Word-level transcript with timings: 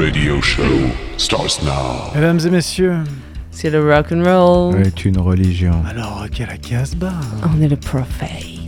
radio 0.00 0.40
show 0.40 0.62
starts 1.18 1.62
now. 1.62 2.10
Mesdames 2.14 2.40
et 2.46 2.50
messieurs, 2.50 2.96
C'est 3.50 3.68
le 3.68 3.80
rock 3.86 4.12
and 4.12 4.22
roll. 4.24 4.80
est 4.80 5.04
une 5.04 5.18
religion. 5.18 5.74
alors 5.86 6.24
quelle 6.32 6.46
la 6.48 6.56
Casbah 6.56 7.12
On 7.44 7.60
est 7.60 7.68
le 7.68 7.76
prophète. 7.76 8.59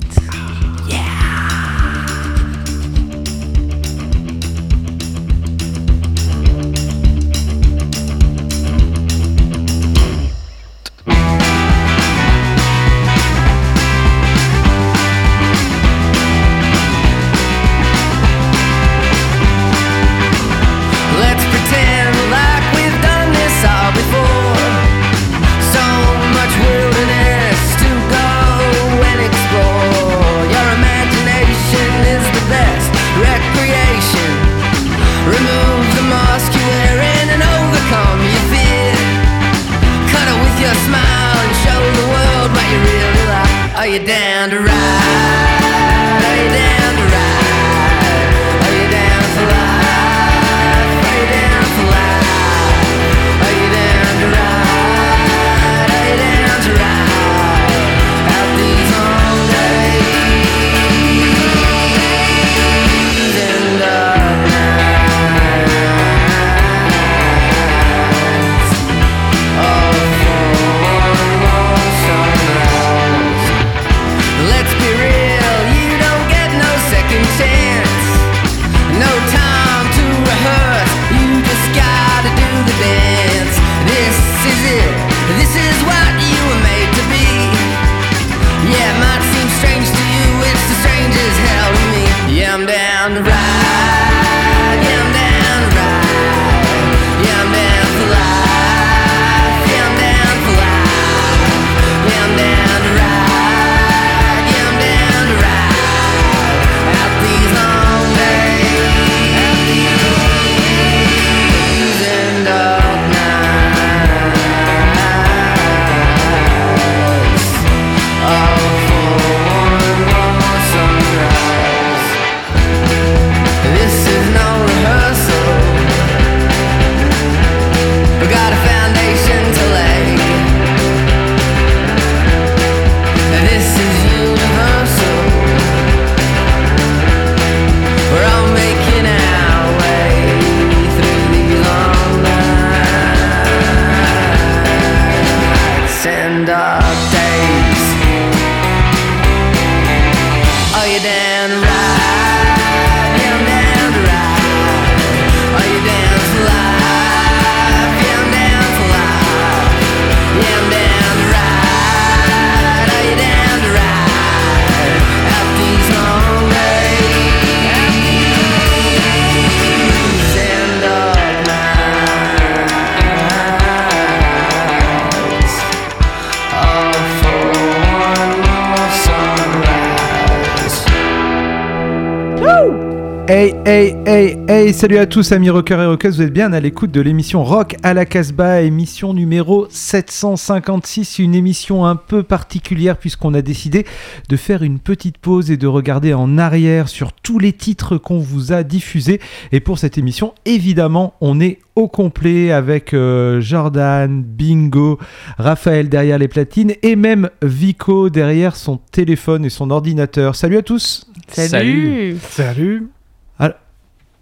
Hey, 184.62 184.72
salut 184.72 184.98
à 184.98 185.06
tous 185.06 185.32
amis 185.32 185.50
rockers 185.50 185.82
et 185.82 185.86
rockeuses, 185.86 186.16
vous 186.16 186.22
êtes 186.22 186.32
bien 186.32 186.52
à 186.52 186.60
l'écoute 186.60 186.92
de 186.92 187.00
l'émission 187.00 187.42
Rock 187.42 187.74
à 187.82 187.94
la 187.94 188.04
Casbah, 188.04 188.62
émission 188.62 189.12
numéro 189.12 189.66
756, 189.68 191.18
une 191.18 191.34
émission 191.34 191.84
un 191.84 191.96
peu 191.96 192.22
particulière 192.22 192.96
puisqu'on 192.96 193.34
a 193.34 193.42
décidé 193.42 193.84
de 194.28 194.36
faire 194.36 194.62
une 194.62 194.78
petite 194.78 195.18
pause 195.18 195.50
et 195.50 195.56
de 195.56 195.66
regarder 195.66 196.14
en 196.14 196.38
arrière 196.38 196.88
sur 196.88 197.12
tous 197.12 197.40
les 197.40 197.52
titres 197.52 197.96
qu'on 197.96 198.18
vous 198.18 198.52
a 198.52 198.62
diffusés. 198.62 199.20
Et 199.50 199.58
pour 199.58 199.80
cette 199.80 199.98
émission, 199.98 200.32
évidemment, 200.44 201.14
on 201.20 201.40
est 201.40 201.58
au 201.74 201.88
complet 201.88 202.52
avec 202.52 202.94
euh, 202.94 203.40
Jordan, 203.40 204.22
Bingo, 204.22 205.00
Raphaël 205.38 205.88
derrière 205.88 206.18
les 206.18 206.28
platines 206.28 206.74
et 206.82 206.94
même 206.94 207.30
Vico 207.42 208.10
derrière 208.10 208.54
son 208.54 208.76
téléphone 208.76 209.44
et 209.44 209.50
son 209.50 209.70
ordinateur. 209.70 210.36
Salut 210.36 210.58
à 210.58 210.62
tous 210.62 211.08
Salut. 211.26 212.16
Salut 212.20 212.90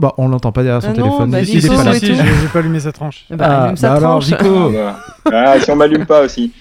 Bah, 0.01 0.15
on 0.17 0.29
l'entend 0.29 0.51
pas 0.51 0.63
derrière 0.63 0.81
son 0.83 0.89
Ah 0.89 0.99
non, 0.99 1.05
téléphone. 1.05 1.31
bah, 1.31 1.41
il 1.41 1.47
dis 1.47 1.57
est 1.59 1.61
Vico, 1.61 1.75
pas 1.77 1.85
là. 1.85 1.93
si, 1.95 2.07
j'ai 2.07 2.49
pas 2.53 2.59
allumé 2.61 2.81
sa 2.81 2.91
tranche. 2.91 3.27
Bah, 3.31 3.37
Ah, 3.49 3.63
allume 3.65 3.77
sa 3.77 3.91
bah 3.91 3.97
alors. 3.97 4.21
Vico. 4.21 4.73
Ah, 5.31 5.61
si 5.61 5.71
on 5.71 5.77
m'allume 5.77 6.07
pas 6.07 6.23
aussi. 6.23 6.53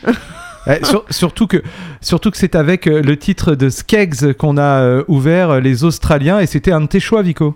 Sur- 0.83 1.05
surtout 1.09 1.47
que, 1.47 1.63
surtout 2.01 2.29
que 2.31 2.37
c'est 2.37 2.53
avec 2.53 2.85
euh, 2.85 3.01
le 3.01 3.17
titre 3.17 3.55
de 3.55 3.69
Skeggs 3.69 4.33
qu'on 4.33 4.57
a 4.57 4.81
euh, 4.81 5.03
ouvert 5.07 5.51
euh, 5.51 5.59
les 5.61 5.83
Australiens 5.85 6.39
et 6.41 6.45
c'était 6.47 6.71
un 6.73 6.81
de 6.81 6.85
tes 6.87 6.99
choix, 6.99 7.21
Vico. 7.23 7.55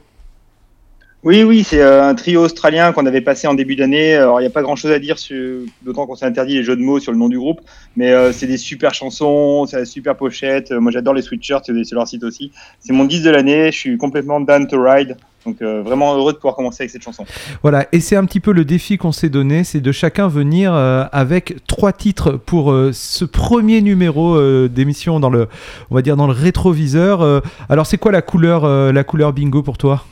Oui, 1.23 1.43
oui, 1.43 1.63
c'est 1.63 1.81
euh, 1.81 2.03
un 2.03 2.15
trio 2.15 2.41
australien 2.43 2.91
qu'on 2.91 3.05
avait 3.05 3.21
passé 3.21 3.47
en 3.47 3.53
début 3.53 3.75
d'année. 3.77 4.15
Alors, 4.15 4.39
il 4.41 4.43
n'y 4.43 4.47
a 4.47 4.51
pas 4.51 4.61
grand 4.61 4.75
chose 4.75 4.91
à 4.91 4.99
dire, 4.99 5.17
sur- 5.19 5.61
d'autant 5.85 6.05
qu'on 6.05 6.15
s'est 6.15 6.25
interdit 6.25 6.55
les 6.55 6.63
jeux 6.63 6.75
de 6.75 6.81
mots 6.81 6.99
sur 6.99 7.11
le 7.13 7.17
nom 7.17 7.29
du 7.29 7.37
groupe. 7.37 7.61
Mais 7.95 8.11
euh, 8.11 8.31
c'est 8.33 8.47
des 8.47 8.57
super 8.57 8.93
chansons, 8.93 9.65
c'est 9.65 9.77
des 9.79 9.85
super 9.85 10.15
pochettes. 10.17 10.71
Moi, 10.71 10.91
j'adore 10.91 11.13
les 11.13 11.21
sweatshirts, 11.21 11.63
c'est 11.65 11.83
sur 11.85 11.97
leur 11.97 12.07
site 12.07 12.23
aussi. 12.23 12.51
C'est 12.79 12.93
mon 12.93 13.05
10 13.05 13.21
de 13.23 13.29
l'année. 13.29 13.71
Je 13.71 13.77
suis 13.77 13.97
complètement 13.97 14.39
down 14.41 14.67
to 14.67 14.81
ride. 14.81 15.15
Donc, 15.45 15.61
euh, 15.61 15.81
vraiment 15.83 16.15
heureux 16.15 16.31
de 16.33 16.37
pouvoir 16.37 16.55
commencer 16.55 16.83
avec 16.83 16.91
cette 16.91 17.03
chanson. 17.03 17.25
Voilà, 17.63 17.85
et 17.91 17.99
c'est 17.99 18.15
un 18.15 18.23
petit 18.25 18.39
peu 18.39 18.53
le 18.53 18.63
défi 18.65 18.97
qu'on 18.97 19.11
s'est 19.11 19.29
donné, 19.29 19.63
c'est 19.63 19.81
de 19.81 19.91
chacun 19.91 20.27
venir 20.27 20.73
euh, 20.73 21.03
avec 21.11 21.57
trois 21.67 21.91
titres 21.91 22.31
pour 22.33 22.71
euh, 22.71 22.91
ce 22.93 23.25
premier 23.25 23.81
numéro 23.81 24.35
euh, 24.35 24.69
d'émission 24.69 25.19
dans 25.19 25.29
le, 25.29 25.47
on 25.91 25.95
va 25.95 26.01
dire 26.01 26.15
dans 26.15 26.27
le 26.27 26.33
rétroviseur. 26.33 27.21
Euh, 27.21 27.41
alors, 27.69 27.85
c'est 27.85 27.97
quoi 27.97 28.11
la 28.13 28.21
couleur, 28.21 28.63
euh, 28.63 28.91
la 28.93 29.03
couleur 29.03 29.33
bingo 29.33 29.61
pour 29.63 29.77
toi? 29.77 30.05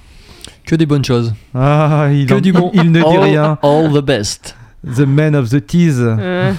Que 0.66 0.76
des 0.76 0.86
bonnes 0.86 1.06
choses. 1.06 1.34
Ah, 1.56 2.10
il, 2.12 2.26
Que 2.26 2.34
en- 2.36 2.42
du 2.42 2.52
bon. 2.54 2.70
il 2.74 2.92
ne 2.92 3.00
dit 3.00 3.06
all, 3.06 3.20
rien. 3.24 3.58
All 3.64 3.92
the 3.94 4.04
best. 4.04 4.56
The 4.84 5.02
man 5.02 5.36
of 5.36 5.50
the 5.50 5.64
tease 5.64 6.02
Euh, 6.02 6.54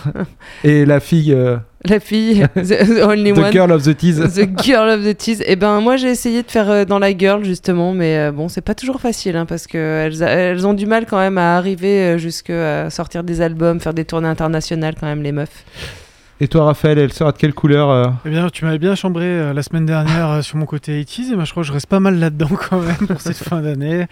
et 0.63 0.85
la 0.85 1.01
fille, 1.01 1.33
euh, 1.33 1.57
la 1.85 1.99
fille, 1.99 2.47
the 2.55 3.03
only 3.03 3.33
the 3.33 3.39
one. 3.39 3.51
girl 3.53 3.73
of 3.73 3.83
the 3.83 3.97
tease. 3.97 4.21
The 4.21 4.63
girl 4.63 4.89
of 4.89 5.05
the 5.05 5.17
tease. 5.17 5.43
Et 5.45 5.57
ben 5.57 5.81
moi 5.81 5.97
j'ai 5.97 6.11
essayé 6.11 6.45
de 6.45 6.51
faire 6.51 6.71
euh, 6.71 6.85
dans 6.85 7.01
la 7.01 7.17
girl 7.17 7.45
justement, 7.45 7.93
mais 7.93 8.17
euh, 8.17 8.31
bon 8.31 8.49
c'est 8.49 8.61
pas 8.61 8.77
toujours 8.77 9.01
facile 9.01 9.37
hein, 9.37 9.45
parce 9.45 9.67
que 9.67 10.09
elles, 10.23 10.67
ont 10.67 10.75
du 10.75 10.87
mal 10.87 11.07
quand 11.07 11.19
même 11.19 11.37
à 11.37 11.57
arriver 11.57 12.17
jusqu'à 12.19 12.91
sortir 12.91 13.25
des 13.25 13.41
albums, 13.41 13.81
faire 13.81 13.95
des 13.95 14.05
tournées 14.05 14.29
internationales 14.29 14.95
quand 15.01 15.07
même 15.07 15.23
les 15.23 15.33
meufs. 15.33 15.65
Et 16.43 16.49
toi, 16.49 16.65
Raphaël, 16.65 16.99
elle 16.99 17.13
sera 17.13 17.31
de 17.31 17.37
quelle 17.37 17.55
couleur 17.55 17.89
euh? 17.89 18.09
Eh 18.25 18.31
bien, 18.31 18.49
tu 18.51 18.65
m'avais 18.65 18.81
bien 18.81 18.97
chambré 18.97 19.27
euh, 19.27 19.53
la 19.53 19.63
semaine 19.63 19.87
dernière 19.87 20.29
euh, 20.29 20.43
sur 20.43 20.57
mon 20.57 20.67
côté 20.67 21.01
80s, 21.01 21.33
et 21.33 21.37
moi 21.37 21.45
je 21.45 21.53
crois 21.53 21.63
que 21.63 21.69
je 21.69 21.73
reste 21.73 21.87
pas 21.87 22.01
mal 22.01 22.19
là-dedans 22.19 22.49
quand 22.69 22.81
même 22.81 23.07
pour 23.07 23.21
cette 23.21 23.37
fin 23.37 23.63
d'année. 23.63 24.09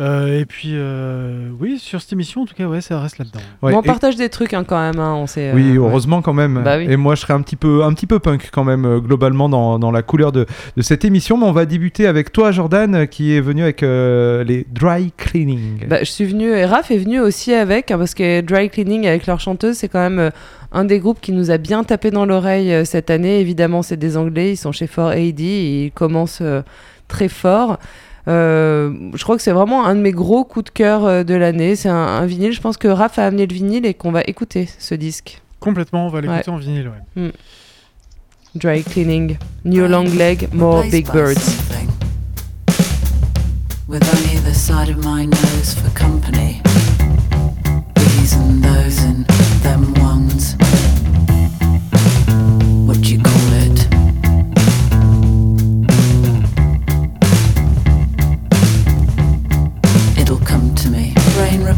Euh, 0.00 0.40
et 0.40 0.44
puis, 0.44 0.70
euh, 0.72 1.48
oui, 1.60 1.78
sur 1.78 2.00
cette 2.00 2.12
émission, 2.12 2.42
en 2.42 2.46
tout 2.46 2.54
cas, 2.54 2.66
ouais, 2.66 2.80
ça 2.80 3.00
reste 3.00 3.18
là-dedans. 3.18 3.40
Ouais, 3.62 3.72
Bon, 3.72 3.78
on 3.78 3.82
et- 3.82 3.86
partage 3.86 4.16
des 4.16 4.28
trucs 4.28 4.52
hein, 4.52 4.64
quand 4.66 4.78
même, 4.80 4.98
hein, 4.98 5.14
on 5.14 5.26
sait. 5.26 5.52
Oui, 5.54 5.62
euh, 5.76 5.78
ouais. 5.78 5.88
heureusement 5.88 6.20
quand 6.20 6.32
même. 6.32 6.62
Bah 6.64 6.78
oui. 6.78 6.86
Et 6.90 6.96
moi, 6.96 7.14
je 7.14 7.20
serais 7.20 7.34
un 7.34 7.42
petit 7.42 7.56
peu, 7.56 7.84
un 7.84 7.92
petit 7.94 8.06
peu 8.06 8.18
punk 8.18 8.48
quand 8.52 8.64
même, 8.64 8.84
euh, 8.84 8.98
globalement, 8.98 9.48
dans, 9.48 9.78
dans 9.78 9.90
la 9.92 10.02
couleur 10.02 10.32
de, 10.32 10.46
de 10.76 10.82
cette 10.82 11.04
émission. 11.04 11.36
Mais 11.38 11.44
on 11.46 11.52
va 11.52 11.64
débuter 11.64 12.06
avec 12.06 12.32
toi, 12.32 12.50
Jordan, 12.50 13.06
qui 13.06 13.34
est 13.36 13.40
venu 13.40 13.62
avec 13.62 13.82
euh, 13.82 14.42
les 14.42 14.66
dry 14.72 15.12
cleaning. 15.16 15.86
Bah, 15.88 15.98
je 16.00 16.10
suis 16.10 16.24
venu 16.24 16.48
et 16.50 16.64
Raph 16.64 16.90
est 16.90 16.98
venu 16.98 17.20
aussi 17.20 17.52
avec 17.54 17.90
hein, 17.90 17.98
parce 17.98 18.14
que 18.14 18.40
Dry 18.40 18.70
Cleaning 18.70 19.06
avec 19.06 19.26
leur 19.26 19.38
chanteuse 19.40 19.76
c'est 19.76 19.88
quand 19.88 20.00
même 20.00 20.18
euh, 20.18 20.30
un 20.72 20.84
des 20.84 20.98
groupes 20.98 21.20
qui 21.20 21.32
nous 21.32 21.50
a 21.50 21.58
bien 21.58 21.84
tapé 21.84 22.10
dans 22.10 22.26
l'oreille 22.26 22.72
euh, 22.72 22.84
cette 22.84 23.10
année 23.10 23.40
évidemment 23.40 23.82
c'est 23.82 23.96
des 23.96 24.16
anglais 24.16 24.52
ils 24.52 24.56
sont 24.56 24.72
chez 24.72 24.86
4AD 24.86 25.40
et 25.40 25.84
ils 25.86 25.92
commencent 25.92 26.40
euh, 26.42 26.62
très 27.08 27.28
fort 27.28 27.78
je 28.26 29.22
crois 29.22 29.36
que 29.36 29.42
c'est 29.42 29.52
vraiment 29.52 29.84
un 29.86 29.94
de 29.94 30.00
mes 30.00 30.12
gros 30.12 30.44
coups 30.44 30.64
de 30.66 30.70
cœur 30.70 31.04
euh, 31.04 31.24
de 31.24 31.34
l'année. 31.34 31.76
C'est 31.76 31.88
un, 31.88 31.94
un 31.94 32.26
vinyle. 32.26 32.52
Je 32.52 32.60
pense 32.60 32.76
que 32.76 32.88
Raph 32.88 33.18
a 33.18 33.26
amené 33.26 33.46
le 33.46 33.54
vinyle 33.54 33.86
et 33.86 33.94
qu'on 33.94 34.12
va 34.12 34.22
écouter 34.26 34.68
ce 34.78 34.94
disque. 34.94 35.42
Complètement, 35.60 36.06
on 36.06 36.10
va 36.10 36.20
l'écouter 36.20 36.50
en 36.50 36.56
vinyle, 36.56 36.90
ouais. 37.16 37.32
Dry 38.54 38.84
Cleaning 38.84 39.36
New 39.64 39.86
Long 39.88 40.04
Leg 40.16 40.48
More 40.52 40.84
Big 40.90 41.10
Birds. 41.12 41.58
With 43.88 44.02
only 44.14 44.38
the 44.44 44.54
side 44.54 44.88
of 44.88 45.04
my 45.04 45.26
nose 45.26 45.74
for 45.74 45.90
company. 45.90 46.62
These 47.96 48.34
and 48.34 48.62
those 48.62 49.02
and 49.04 49.26
them 49.62 49.92
ones. 50.02 50.56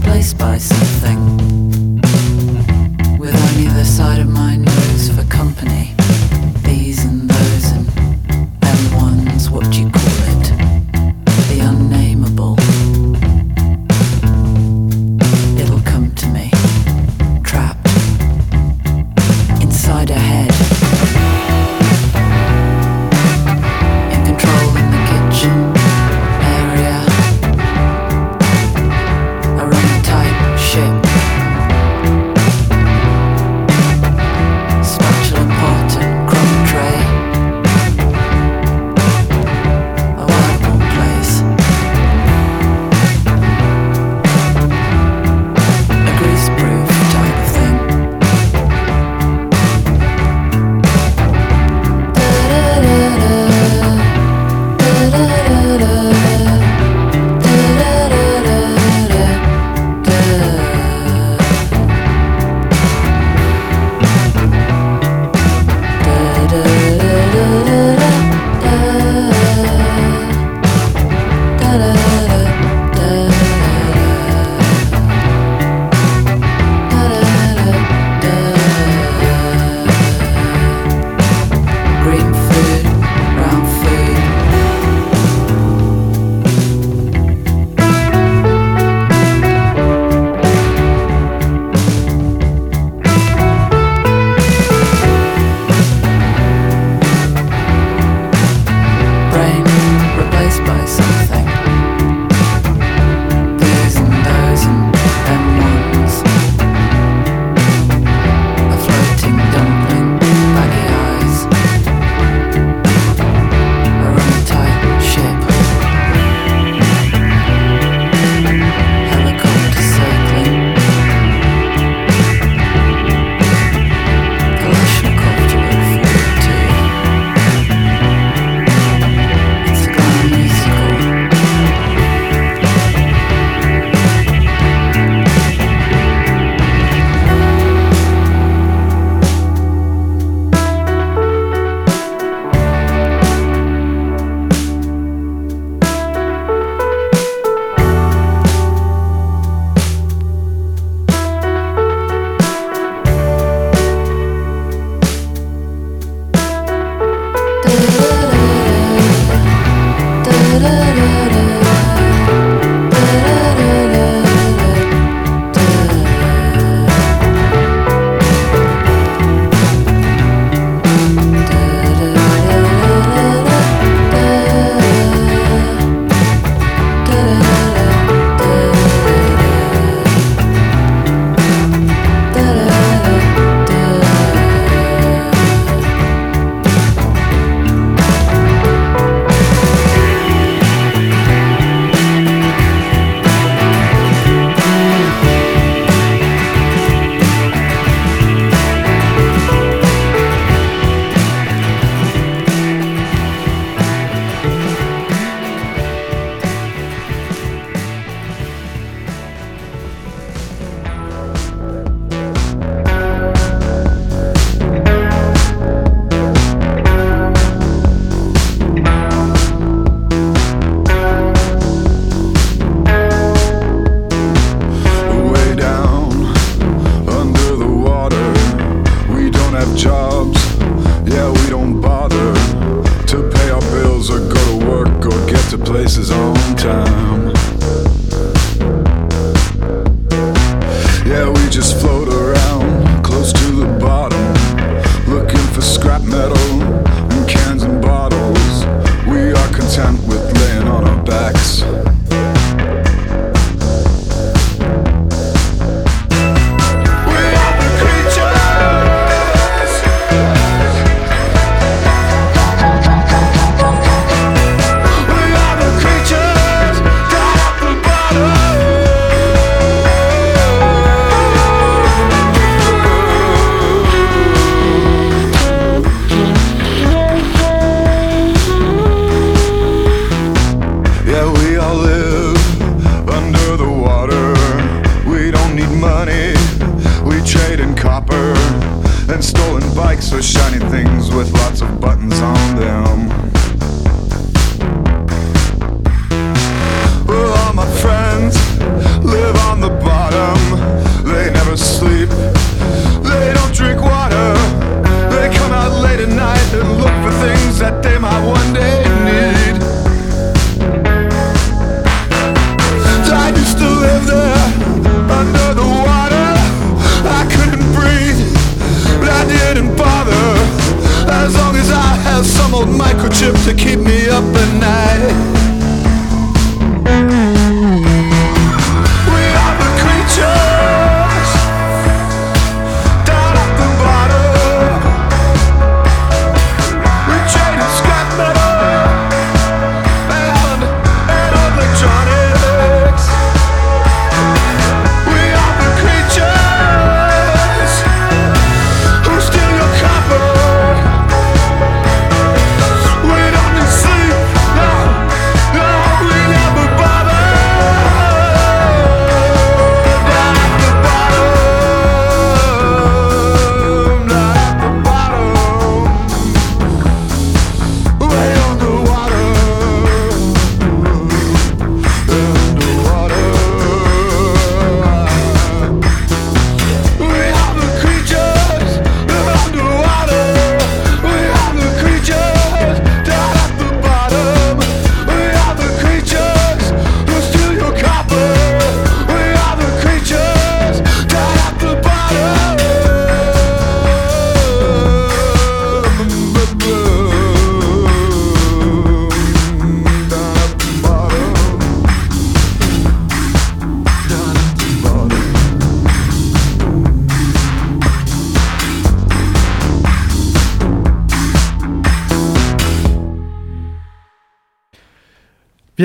Replaced 0.06 0.38
by 0.38 0.56
something. 0.56 1.20
With 3.19 3.35
only 3.35 3.69
the 3.69 3.85
side 3.85 4.20
of 4.20 4.29
my 4.29 4.56
nose 4.56 5.11
for 5.11 5.25
company. 5.25 5.94
These 6.62 7.05
and 7.05 7.29
those 7.29 7.73
and 7.73 7.87
them 8.61 8.94
ones, 8.94 9.50
what 9.50 9.76
you 9.76 9.91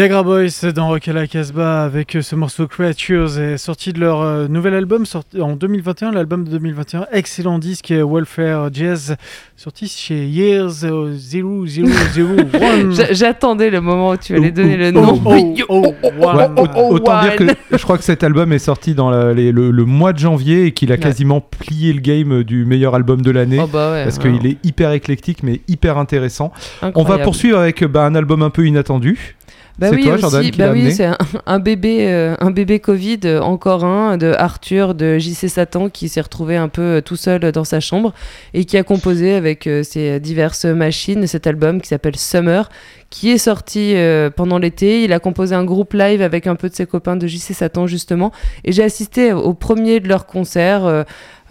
Viagra 0.02 0.24
Boys 0.24 0.72
dans 0.74 0.88
Rock 0.88 1.08
à 1.10 1.14
la 1.14 1.28
Casbah 1.28 1.84
avec 1.84 2.16
euh, 2.16 2.24
ce 2.24 2.36
morceau 2.36 2.66
Creatures 2.66 3.38
est 3.38 3.58
sorti 3.60 3.94
de 3.94 4.00
leur 4.00 4.22
euh, 4.22 4.48
nouvel 4.48 4.74
album 4.74 5.06
sorti 5.06 5.40
en 5.40 5.56
2021, 5.56 6.12
l'album 6.14 6.44
de 6.44 6.50
2021, 6.50 7.06
excellent 7.12 7.60
disque 7.60 7.92
euh, 7.92 8.04
Welfare 8.04 8.74
Jazz 8.74 9.16
sorti 9.56 9.88
chez 9.88 10.26
Years 10.26 10.72
euh, 10.86 11.14
0001. 11.16 12.92
J'a- 12.96 13.14
J'attendais 13.14 13.70
le 13.70 13.80
moment 13.80 14.10
où 14.10 14.18
tu 14.18 14.34
allais 14.36 14.48
Oh, 14.52 14.56
donner 14.56 14.76
le 14.78 14.90
nom. 14.90 15.22
oh, 15.24 15.54
oh, 15.70 15.84
oh, 15.86 15.94
oh, 16.24 16.54
oh, 16.58 16.66
oh, 16.78 16.88
autant 16.96 17.22
dire 17.22 17.36
que 17.36 17.44
je 17.70 17.84
crois 17.84 18.00
que 18.00 18.04
cet 18.04 18.24
album 18.24 18.52
est 18.54 18.58
sorti 18.58 18.96
dans 18.96 19.12
la- 19.12 19.34
les- 19.36 19.52
le, 19.52 19.70
le 19.70 19.86
mois 19.86 20.14
de 20.14 20.18
janvier 20.18 20.66
et 20.66 20.72
qu'il 20.72 20.92
a 20.92 20.96
Ouais. 20.96 21.00
quasiment 21.00 21.42
plié 21.42 21.94
le 21.94 22.02
game 22.02 22.42
du 22.44 22.66
meilleur 22.66 22.96
album 22.96 23.22
de 23.22 23.30
l'année. 23.30 23.60
Oh 23.62 23.68
bah 23.72 23.92
ouais, 23.92 24.04
parce 24.04 24.18
ouais. 24.18 24.32
qu'il 24.40 24.48
est 24.48 24.58
hyper 24.66 24.94
éclectique 24.94 25.44
mais 25.44 25.62
hyper 25.68 26.00
intéressant. 26.00 26.52
On 26.96 27.04
va 27.04 27.20
poursuivre 27.20 27.60
avec 27.60 27.84
bah, 27.84 28.04
un 28.04 28.16
album 28.16 28.42
un 28.42 28.50
peu 28.50 28.66
inattendu. 28.66 29.36
Bah 29.82 29.90
c'est 29.90 29.96
oui, 29.96 30.04
toi 30.04 30.14
aussi, 30.14 30.22
Jordan 30.22 30.52
qui 30.52 30.60
bah 30.60 30.68
l'a 30.68 30.72
oui, 30.74 30.80
amené. 30.82 30.92
c'est 30.92 31.06
un, 31.06 31.18
un 31.48 31.60
bébé, 31.60 32.06
euh, 32.08 32.36
un 32.40 32.52
bébé 32.52 32.80
Covid, 32.80 33.20
euh, 33.26 33.42
encore 33.42 33.84
un 33.84 34.16
de 34.18 34.32
Arthur 34.38 34.94
de 34.94 35.18
JC 35.18 35.50
Satan 35.50 35.90
qui 35.90 36.08
s'est 36.08 36.22
retrouvé 36.22 36.56
un 36.56 36.70
peu 36.70 36.82
euh, 36.82 37.02
tout 37.02 37.16
seul 37.16 37.52
dans 37.52 37.64
sa 37.64 37.80
chambre 37.80 38.14
et 38.54 38.66
qui 38.66 38.78
a 38.78 38.84
composé 38.84 39.34
avec 39.34 39.66
euh, 39.66 39.82
ses 39.84 40.20
diverses 40.20 40.66
machines 40.66 41.26
cet 41.26 41.48
album 41.48 41.82
qui 41.82 41.88
s'appelle 41.88 42.16
Summer, 42.16 42.70
qui 43.10 43.32
est 43.32 43.40
sorti 43.40 43.96
pendant 44.38 44.58
l'été. 44.60 45.04
Il 45.04 45.12
a 45.14 45.20
composé 45.20 45.54
un 45.56 45.66
groupe 45.66 45.94
live 45.94 46.22
avec 46.22 46.48
un 46.48 46.56
peu 46.56 46.70
de 46.70 46.76
ses 46.76 46.86
copains 46.86 47.18
de 47.18 47.28
JC 47.28 47.54
Satan 47.54 47.88
justement, 47.88 48.32
et 48.64 48.72
j'ai 48.72 48.84
assisté 48.84 49.34
au 49.34 49.54
premier 49.54 50.00
de 50.00 50.08
leurs 50.08 50.28
concerts. 50.28 50.86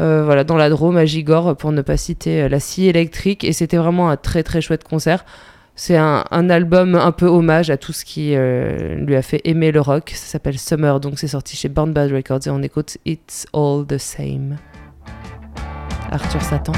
euh, 0.00 0.24
voilà, 0.24 0.44
dans 0.44 0.56
la 0.56 0.70
Drôme 0.70 0.96
à 0.96 1.04
Gigor, 1.04 1.56
pour 1.56 1.72
ne 1.72 1.82
pas 1.82 1.96
citer 1.98 2.48
la 2.48 2.60
scie 2.60 2.86
électrique, 2.88 3.44
et 3.44 3.52
c'était 3.52 3.76
vraiment 3.76 4.08
un 4.08 4.16
très 4.16 4.42
très 4.42 4.60
chouette 4.62 4.84
concert. 4.84 5.24
C'est 5.82 5.96
un, 5.96 6.50
album 6.50 6.94
un 6.94 7.10
peu 7.10 7.24
hommage 7.24 7.70
à 7.70 7.78
tout 7.78 7.94
ce 7.94 8.04
qui 8.04 8.34
euh, 8.36 8.96
lui 8.96 9.16
a 9.16 9.22
fait 9.22 9.40
aimer 9.44 9.72
le 9.72 9.80
rock. 9.80 10.12
Ça 10.14 10.26
s'appelle 10.26 10.58
Summer, 10.58 11.00
donc 11.00 11.18
c'est 11.18 11.28
sorti 11.28 11.56
chez 11.56 11.70
Born 11.70 11.94
Bad 11.94 12.12
Records 12.12 12.46
et 12.46 12.50
on 12.50 12.60
écoute 12.60 12.98
It's 13.06 13.46
All 13.54 13.86
the 13.86 13.96
Same. 13.96 14.58
Arthur 16.10 16.42
Satan. 16.42 16.72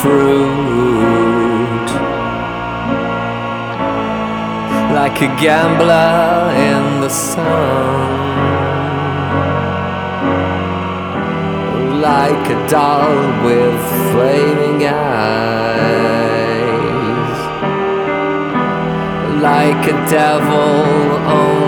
Fruit. 0.00 1.88
Like 4.98 5.18
a 5.22 5.30
gambler 5.42 6.52
in 6.70 7.00
the 7.00 7.08
sun. 7.08 8.28
Like 12.00 12.44
a 12.56 12.58
doll 12.68 13.16
with 13.44 13.82
flaming 14.10 14.86
eyes. 14.86 15.38
Like 19.42 19.84
a 19.94 19.96
devil 20.08 20.74
on 21.38 21.67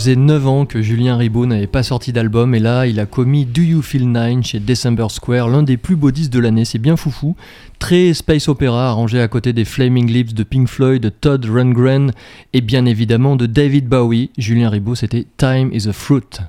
faisait 0.00 0.16
9 0.16 0.46
ans 0.48 0.64
que 0.64 0.80
Julien 0.80 1.18
Ribot 1.18 1.44
n'avait 1.44 1.66
pas 1.66 1.82
sorti 1.82 2.10
d'album 2.10 2.54
et 2.54 2.58
là 2.58 2.86
il 2.86 2.98
a 3.00 3.04
commis 3.04 3.44
Do 3.44 3.60
You 3.60 3.82
Feel 3.82 4.10
Nine 4.10 4.42
chez 4.42 4.58
December 4.58 5.08
Square, 5.10 5.50
l'un 5.50 5.62
des 5.62 5.76
plus 5.76 5.94
beaux 5.94 6.10
disques 6.10 6.30
de 6.30 6.38
l'année, 6.38 6.64
c'est 6.64 6.78
bien 6.78 6.96
foufou. 6.96 7.36
Très 7.78 8.14
space 8.14 8.48
opéra 8.48 8.88
arrangé 8.88 9.20
à 9.20 9.28
côté 9.28 9.52
des 9.52 9.66
Flaming 9.66 10.10
Lips 10.10 10.32
de 10.32 10.42
Pink 10.42 10.68
Floyd, 10.68 11.02
de 11.02 11.10
Todd 11.10 11.44
Rundgren 11.44 12.12
et 12.54 12.62
bien 12.62 12.86
évidemment 12.86 13.36
de 13.36 13.44
David 13.44 13.88
Bowie. 13.88 14.30
Julien 14.38 14.70
Ribot 14.70 14.94
c'était 14.94 15.26
Time 15.36 15.68
is 15.74 15.86
a 15.86 15.92
Fruit. 15.92 16.40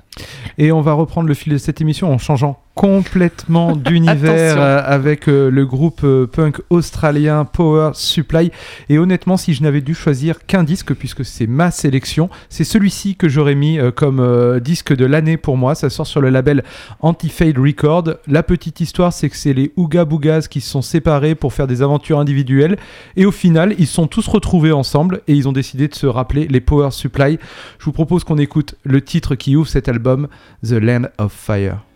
Et 0.56 0.72
on 0.72 0.80
va 0.80 0.94
reprendre 0.94 1.28
le 1.28 1.34
fil 1.34 1.52
de 1.52 1.58
cette 1.58 1.82
émission 1.82 2.10
en 2.10 2.16
changeant 2.16 2.58
complètement 2.82 3.76
d'univers 3.76 4.56
euh, 4.60 4.82
avec 4.84 5.28
euh, 5.28 5.52
le 5.52 5.64
groupe 5.64 6.00
euh, 6.02 6.26
punk 6.26 6.60
australien 6.68 7.44
Power 7.44 7.92
Supply. 7.94 8.50
Et 8.88 8.98
honnêtement, 8.98 9.36
si 9.36 9.54
je 9.54 9.62
n'avais 9.62 9.82
dû 9.82 9.94
choisir 9.94 10.44
qu'un 10.46 10.64
disque, 10.64 10.92
puisque 10.92 11.24
c'est 11.24 11.46
ma 11.46 11.70
sélection, 11.70 12.28
c'est 12.48 12.64
celui-ci 12.64 13.14
que 13.14 13.28
j'aurais 13.28 13.54
mis 13.54 13.78
comme 13.94 14.58
disque 14.58 14.92
de 14.96 15.04
l'année 15.04 15.36
pour 15.36 15.56
moi. 15.56 15.76
Ça 15.76 15.90
sort 15.90 16.08
sur 16.08 16.20
le 16.20 16.30
label 16.30 16.64
Anti-Fade 17.00 17.56
Record. 17.56 18.14
La 18.26 18.42
petite 18.42 18.80
histoire, 18.80 19.12
c'est 19.12 19.28
que 19.28 19.36
c'est 19.36 19.52
les 19.52 19.72
Ooga 19.76 20.04
Boogas 20.04 20.48
qui 20.50 20.60
se 20.60 20.68
sont 20.68 20.82
séparés 20.82 21.36
pour 21.36 21.52
faire 21.52 21.68
des 21.68 21.82
aventures 21.82 22.18
individuelles. 22.18 22.78
Et 23.14 23.26
au 23.26 23.32
final, 23.32 23.76
ils 23.78 23.86
sont 23.86 24.08
tous 24.08 24.26
retrouvés 24.26 24.72
ensemble 24.72 25.20
et 25.28 25.34
ils 25.34 25.46
ont 25.46 25.52
décidé 25.52 25.86
de 25.86 25.94
se 25.94 26.06
rappeler 26.06 26.48
les 26.48 26.60
Power 26.60 26.90
Supply. 26.90 27.38
Je 27.78 27.84
vous 27.84 27.92
propose 27.92 28.24
qu'on 28.24 28.38
écoute 28.38 28.74
le 28.82 29.00
titre 29.02 29.36
qui 29.36 29.54
ouvre 29.54 29.68
cet 29.68 29.88
album, 29.88 30.26
The 30.64 30.72
Land 30.72 31.04
of 31.18 31.32
Fire. 31.32 31.91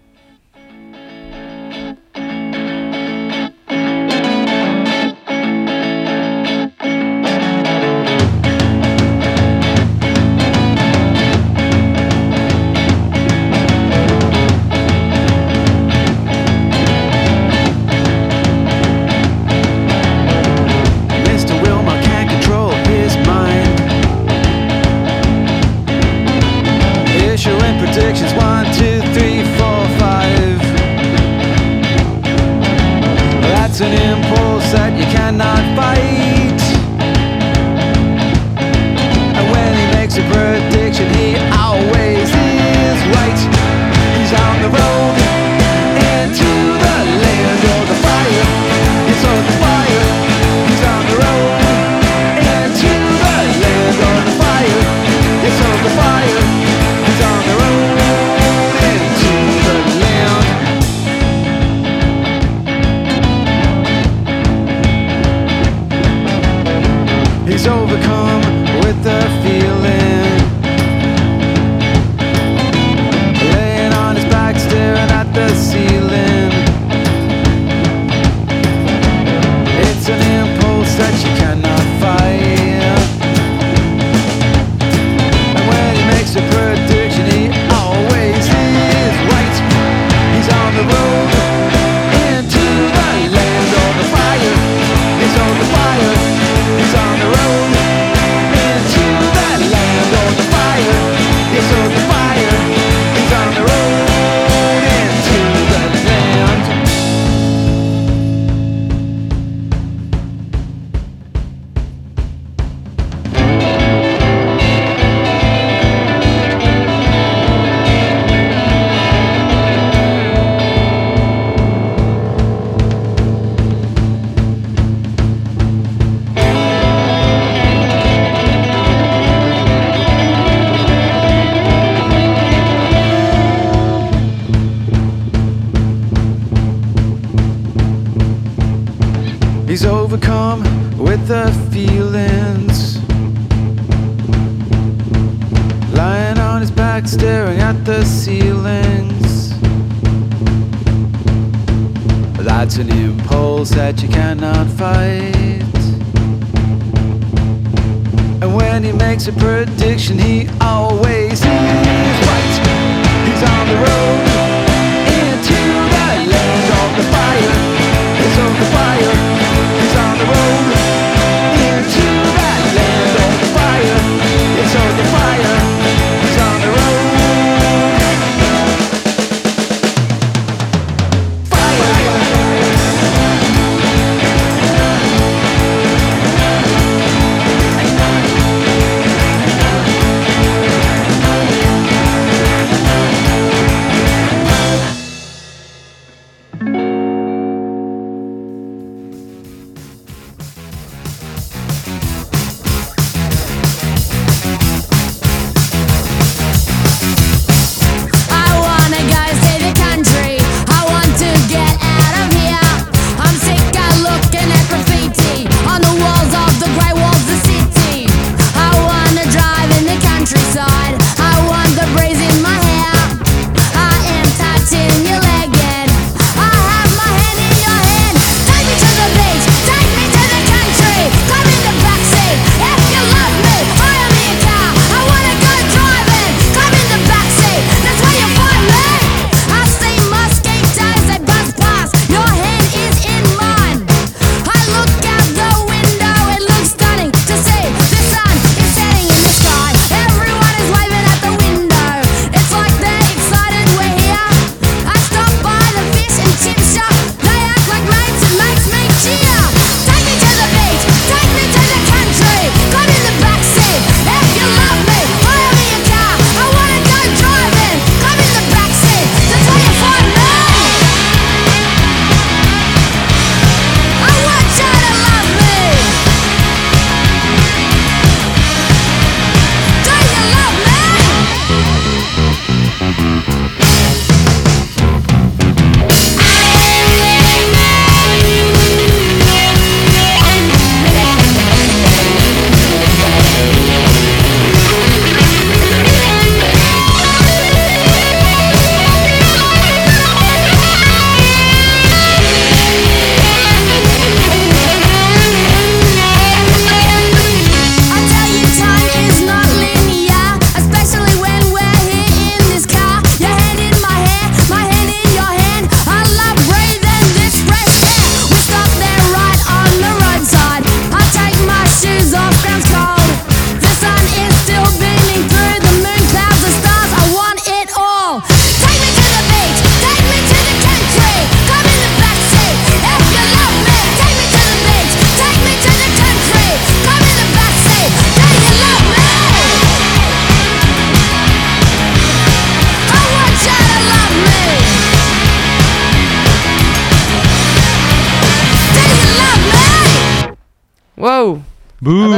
sete 80.97 81.36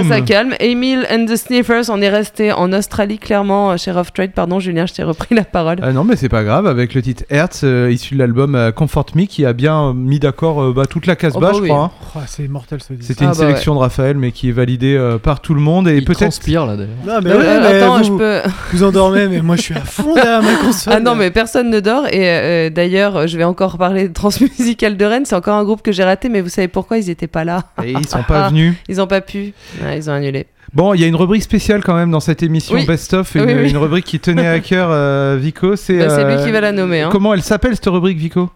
ça 0.08 0.20
calme. 0.20 0.54
Emile 0.60 1.06
and 1.10 1.26
the 1.26 1.36
Sniffers, 1.36 1.88
on 1.90 2.00
est 2.00 2.08
resté 2.08 2.52
en 2.52 2.72
Australie, 2.72 3.18
clairement, 3.18 3.72
euh, 3.72 3.76
chez 3.76 3.90
Rough 3.92 4.12
Trade. 4.14 4.32
Pardon, 4.32 4.58
Julien, 4.60 4.86
je 4.86 4.94
t'ai 4.94 5.02
repris 5.02 5.34
la 5.34 5.44
parole. 5.44 5.76
Ah 5.82 5.92
non, 5.92 6.04
mais 6.04 6.16
c'est 6.16 6.28
pas 6.28 6.44
grave, 6.44 6.66
avec 6.66 6.94
le 6.94 7.02
titre 7.02 7.24
Hertz, 7.30 7.60
euh, 7.64 7.90
issu 7.92 8.14
de 8.14 8.18
l'album 8.18 8.54
euh, 8.54 8.72
Comfort 8.72 9.06
Me, 9.14 9.24
qui 9.24 9.44
a 9.44 9.52
bien 9.52 9.88
euh, 9.88 9.92
mis 9.92 10.18
d'accord 10.18 10.62
euh, 10.62 10.72
bah, 10.72 10.86
toute 10.86 11.06
la 11.06 11.16
Casbah, 11.16 11.38
Oh 11.38 11.40
bah 11.40 11.52
je 11.56 11.62
oui. 11.62 11.68
crois. 11.68 11.84
hein. 11.84 11.90
Oh, 12.16 12.20
c'est 12.26 12.48
mortel 12.48 12.80
ce 12.82 12.92
disque. 12.92 13.06
C'était 13.08 13.22
Ah 13.24 13.28
une 13.28 13.30
bah 13.30 13.36
sélection 13.36 13.74
de 13.74 13.80
Raphaël, 13.80 14.16
mais 14.16 14.32
qui 14.32 14.48
est 14.48 14.52
validée 14.52 14.96
euh, 14.96 15.18
par 15.18 15.40
tout 15.40 15.54
le 15.54 15.60
monde. 15.60 15.88
Et 15.88 15.96
Il 15.98 16.04
peut-être. 16.04 16.20
transpire 16.20 16.66
là 16.66 16.76
d'ailleurs. 16.76 16.90
Non, 17.06 17.20
mais, 17.22 17.30
Euh, 17.30 17.38
ouais, 17.38 17.44
euh, 17.46 17.60
mais 17.60 17.82
attends, 17.82 17.98
vous, 17.98 18.04
je 18.04 18.12
peux. 18.12 18.40
vous 18.72 18.82
endormez, 18.84 19.28
mais 19.28 19.40
moi 19.42 19.56
je 19.56 19.62
suis 19.62 19.74
à 19.74 19.80
fond 19.80 20.14
derrière 20.14 20.42
ma 20.42 20.54
console. 20.56 20.92
Ah 20.96 21.00
non, 21.00 21.14
mais 21.14 21.30
personne 21.30 21.70
ne 21.70 21.80
dort. 21.80 22.06
Et 22.08 22.28
euh, 22.28 22.70
d'ailleurs, 22.70 23.26
je 23.28 23.36
vais 23.36 23.44
encore 23.44 23.78
parler 23.78 24.08
de 24.08 24.12
Transmusical 24.12 24.96
de 24.96 25.04
Rennes. 25.04 25.24
C'est 25.26 25.34
encore 25.36 25.56
un 25.56 25.64
groupe 25.64 25.82
que 25.82 25.92
j'ai 25.92 26.04
raté, 26.04 26.28
mais 26.28 26.40
vous 26.40 26.48
savez 26.48 26.68
pourquoi? 26.68 26.98
Ils 26.98 27.10
étaient 27.10 27.26
pas 27.26 27.44
là 27.44 27.64
Et 27.84 27.92
ils 27.92 28.06
sont 28.08 28.22
pas 28.22 28.48
venus. 28.48 28.74
Ils 28.88 29.00
ont 29.00 29.06
pas 29.06 29.20
pu. 29.20 29.52
Ouais, 29.82 29.97
ils 29.98 30.08
ont 30.10 30.14
annulé. 30.14 30.46
Bon, 30.72 30.94
il 30.94 31.00
y 31.00 31.04
a 31.04 31.06
une 31.06 31.16
rubrique 31.16 31.42
spéciale 31.42 31.82
quand 31.84 31.94
même 31.94 32.10
dans 32.10 32.20
cette 32.20 32.42
émission 32.42 32.74
Oui. 32.76 32.86
Best 32.86 33.12
of, 33.14 33.34
une, 33.34 33.42
Oui, 33.44 33.54
oui. 33.54 33.70
une 33.70 33.76
rubrique 33.76 34.04
qui 34.06 34.20
tenait 34.20 34.46
à 34.48 34.60
cœur 34.70 34.88
euh, 34.90 35.36
Vico. 35.38 35.76
C'est 35.76 35.98
Bah, 35.98 36.08
c'est 36.10 36.24
lui 36.24 36.34
euh, 36.34 36.44
qui 36.44 36.50
va 36.50 36.60
la 36.60 36.72
nommer. 36.72 37.02
Hein. 37.02 37.08
Comment 37.12 37.34
elle 37.34 37.42
s'appelle 37.42 37.74
cette 37.74 37.86
rubrique, 37.86 38.18
Vico? 38.18 38.50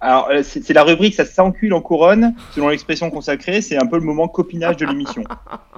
Alors, 0.00 0.28
euh, 0.30 0.42
c'est 0.42 0.62
c'est 0.62 0.74
la 0.74 0.82
rubrique 0.82 1.14
Ça 1.14 1.24
s'encule 1.24 1.72
en 1.72 1.80
couronne, 1.80 2.34
selon 2.54 2.68
l'expression 2.68 3.08
consacrée. 3.10 3.62
C'est 3.62 3.76
un 3.78 3.86
peu 3.86 3.96
le 3.96 4.02
moment 4.04 4.28
copinage 4.28 4.76
de 4.76 4.84
l'émission. 4.86 5.24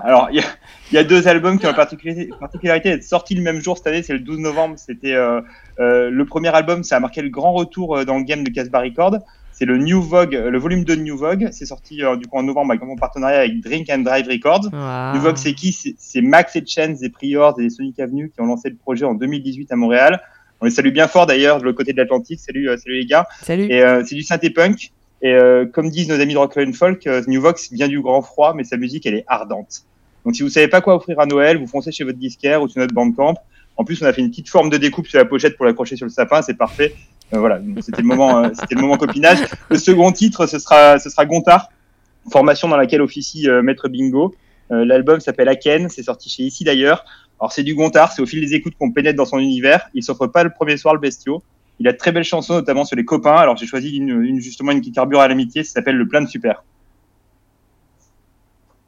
Alors, 0.02 0.28
il 0.32 0.36
y, 0.36 0.40
a- 0.40 0.46
il 0.90 0.94
y 0.96 0.98
a 0.98 1.04
deux 1.04 1.28
albums 1.28 1.58
qui 1.60 1.66
ont 1.66 1.68
la 1.68 1.74
particularité, 1.74 2.30
particularité 2.40 2.90
d'être 2.90 3.04
sortis 3.04 3.34
le 3.36 3.42
même 3.42 3.60
jour 3.60 3.76
cette 3.76 3.86
année. 3.86 4.02
C'est 4.02 4.14
le 4.14 4.18
12 4.20 4.38
novembre. 4.38 4.74
C'était 4.78 5.12
euh, 5.14 5.40
euh, 5.78 6.10
le 6.10 6.24
premier 6.24 6.48
album. 6.48 6.82
Ça 6.82 6.96
a 6.96 7.00
marqué 7.00 7.22
le 7.22 7.28
grand 7.28 7.52
retour 7.52 8.04
dans 8.04 8.16
le 8.18 8.24
game 8.24 8.42
de 8.42 8.50
Casbah 8.50 8.80
Records. 8.80 9.18
C'est 9.58 9.64
le 9.64 9.78
New 9.78 10.02
Vogue, 10.02 10.36
euh, 10.36 10.50
le 10.50 10.58
volume 10.58 10.84
2 10.84 10.96
de 10.96 11.00
New 11.00 11.16
Vogue. 11.16 11.48
C'est 11.50 11.64
sorti 11.64 12.04
euh, 12.04 12.16
du 12.16 12.26
coup 12.26 12.36
en 12.36 12.42
novembre 12.42 12.72
avec 12.72 12.82
bon 12.82 12.94
partenariat 12.94 13.38
avec 13.38 13.58
Drink 13.62 13.88
and 13.88 14.00
Drive 14.00 14.28
Records. 14.28 14.64
New 15.14 15.20
Vogue, 15.22 15.38
c'est 15.38 15.54
qui? 15.54 15.72
C'est 15.72 16.20
Max 16.20 16.56
et 16.56 16.66
Chance 16.66 17.00
des 17.00 17.08
Priors 17.08 17.58
et 17.58 17.62
des 17.62 17.70
Sonic 17.70 17.98
Avenue 17.98 18.30
qui 18.34 18.42
ont 18.42 18.44
lancé 18.44 18.68
le 18.68 18.76
projet 18.76 19.06
en 19.06 19.14
2018 19.14 19.72
à 19.72 19.76
Montréal. 19.76 20.20
On 20.60 20.66
les 20.66 20.70
salue 20.70 20.90
bien 20.90 21.08
fort 21.08 21.24
d'ailleurs 21.24 21.58
de 21.58 21.64
l'autre 21.64 21.78
côté 21.78 21.94
de 21.94 21.96
l'Atlantique. 21.96 22.38
Salut, 22.38 22.68
euh, 22.68 22.76
salut 22.76 22.96
les 22.96 23.06
gars. 23.06 23.26
Salut. 23.40 23.64
Et 23.70 23.82
euh, 23.82 24.02
c'est 24.04 24.14
du 24.14 24.22
synthé 24.22 24.50
punk. 24.50 24.92
Et 25.22 25.34
comme 25.72 25.88
disent 25.88 26.10
nos 26.10 26.20
amis 26.20 26.34
de 26.34 26.38
Rock 26.38 26.58
and 26.58 26.74
Folk, 26.74 27.08
New 27.26 27.40
Vox 27.40 27.72
vient 27.72 27.88
du 27.88 28.02
grand 28.02 28.20
froid, 28.20 28.52
mais 28.54 28.64
sa 28.64 28.76
musique 28.76 29.06
elle 29.06 29.14
est 29.14 29.24
ardente. 29.26 29.84
Donc 30.26 30.36
si 30.36 30.42
vous 30.42 30.50
savez 30.50 30.68
pas 30.68 30.82
quoi 30.82 30.94
offrir 30.94 31.18
à 31.18 31.24
Noël, 31.24 31.56
vous 31.56 31.66
foncez 31.66 31.90
chez 31.90 32.04
votre 32.04 32.18
disquaire 32.18 32.62
ou 32.62 32.68
sur 32.68 32.80
notre 32.80 32.92
bandcamp. 32.92 33.34
En 33.78 33.84
plus, 33.84 34.02
on 34.02 34.06
a 34.06 34.12
fait 34.12 34.20
une 34.20 34.30
petite 34.30 34.48
forme 34.48 34.70
de 34.70 34.76
découpe 34.76 35.06
sur 35.06 35.18
la 35.18 35.24
pochette 35.24 35.56
pour 35.56 35.66
l'accrocher 35.66 35.96
sur 35.96 36.06
le 36.06 36.10
sapin, 36.10 36.42
c'est 36.42 36.56
parfait. 36.56 36.94
Euh, 37.34 37.38
voilà, 37.40 37.60
c'était 37.80 38.02
le 38.02 38.08
moment, 38.08 38.38
euh, 38.44 38.48
c'était 38.54 38.74
le 38.76 38.80
moment 38.80 38.96
copinage. 38.96 39.38
Le 39.68 39.78
second 39.78 40.12
titre, 40.12 40.46
ce 40.46 40.58
sera, 40.58 40.98
ce 40.98 41.10
sera 41.10 41.26
Gontard. 41.26 41.68
formation 42.30 42.68
dans 42.68 42.76
laquelle 42.76 43.02
officie 43.02 43.48
euh, 43.48 43.62
Maître 43.62 43.88
Bingo. 43.88 44.34
Euh, 44.70 44.84
L'album 44.84 45.20
s'appelle 45.20 45.48
Aken, 45.48 45.88
c'est 45.88 46.02
sorti 46.02 46.28
chez 46.28 46.42
Ici 46.44 46.64
d'ailleurs. 46.64 47.04
Alors 47.40 47.52
c'est 47.52 47.62
du 47.62 47.74
Gontard, 47.74 48.12
c'est 48.12 48.22
au 48.22 48.26
fil 48.26 48.40
des 48.40 48.54
écoutes 48.54 48.74
qu'on 48.78 48.90
pénètre 48.92 49.16
dans 49.16 49.24
son 49.26 49.38
univers. 49.38 49.88
Il 49.94 50.02
s'offre 50.02 50.26
pas 50.28 50.42
le 50.44 50.50
premier 50.50 50.76
soir 50.76 50.94
le 50.94 51.00
bestiau. 51.00 51.42
Il 51.78 51.86
a 51.88 51.92
de 51.92 51.96
très 51.98 52.10
belles 52.12 52.24
chansons, 52.24 52.54
notamment 52.54 52.84
sur 52.84 52.96
les 52.96 53.04
copains. 53.04 53.34
Alors 53.36 53.56
j'ai 53.56 53.66
choisi 53.66 53.96
une, 53.96 54.08
une- 54.22 54.40
justement 54.40 54.72
une 54.72 54.80
qui 54.80 54.92
carbure 54.92 55.20
à 55.20 55.28
l'amitié, 55.28 55.62
ça 55.64 55.72
s'appelle 55.74 55.96
Le 55.96 56.08
plein 56.08 56.22
de 56.22 56.26
super. 56.28 56.62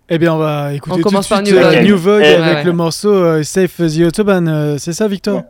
Eh 0.09 0.16
bien, 0.18 0.33
on 0.35 0.38
va 0.38 0.72
écouter 0.72 0.94
On 0.94 0.96
tout 0.96 1.03
commence 1.03 1.29
de 1.29 1.35
par 1.35 1.42
New 1.42 1.55
euh, 1.55 1.70
Vogue. 1.70 1.83
New 1.85 1.96
Vogue 1.98 2.22
Eh, 2.24 2.35
avec 2.35 2.57
ouais. 2.59 2.64
le 2.64 2.72
morceau 2.72 3.12
euh, 3.12 3.42
Safe 3.42 3.77
the 3.77 4.01
Autobahn. 4.07 4.48
euh, 4.48 4.79
c'est 4.79 4.94
ça, 4.94 5.07
Victor? 5.07 5.37
Ouais. 5.37 5.42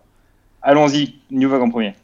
Allons-y, 0.63 1.15
New 1.31 1.49
Vogue 1.49 1.63
en 1.63 1.71
premier. 1.71 1.95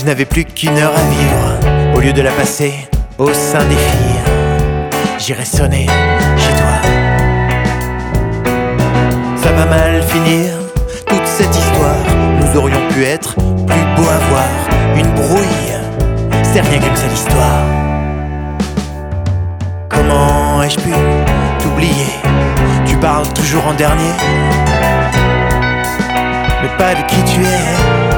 Je 0.00 0.06
n'avais 0.06 0.24
plus 0.24 0.46
qu'une 0.46 0.78
heure 0.78 0.94
à 0.96 1.10
vivre, 1.10 1.94
au 1.94 2.00
lieu 2.00 2.14
de 2.14 2.22
la 2.22 2.30
passer 2.30 2.72
au 3.18 3.34
sein 3.34 3.62
des 3.64 3.76
filles, 3.76 4.88
j'irais 5.18 5.44
sonner 5.44 5.86
chez 6.38 6.52
toi. 6.54 6.76
Ça 9.36 9.52
va 9.52 9.66
mal 9.66 10.02
finir, 10.04 10.54
toute 11.06 11.26
cette 11.26 11.54
histoire. 11.54 11.98
Nous 12.40 12.58
aurions 12.58 12.80
pu 12.88 13.04
être 13.04 13.34
plus 13.34 13.84
beaux 13.94 14.08
à 14.08 14.18
voir. 14.30 14.48
Une 14.96 15.10
brouille, 15.12 15.74
c'est 16.44 16.62
rien 16.62 16.78
qu'une 16.78 16.96
seule 16.96 17.12
histoire. 17.12 17.66
Comment 19.90 20.62
ai-je 20.62 20.76
pu 20.76 20.92
t'oublier? 21.62 22.14
Tu 22.86 22.96
parles 22.96 23.28
toujours 23.34 23.66
en 23.66 23.74
dernier, 23.74 24.14
mais 26.62 26.68
pas 26.78 26.94
de 26.94 27.06
qui 27.06 27.22
tu 27.34 27.42
es. 27.42 28.09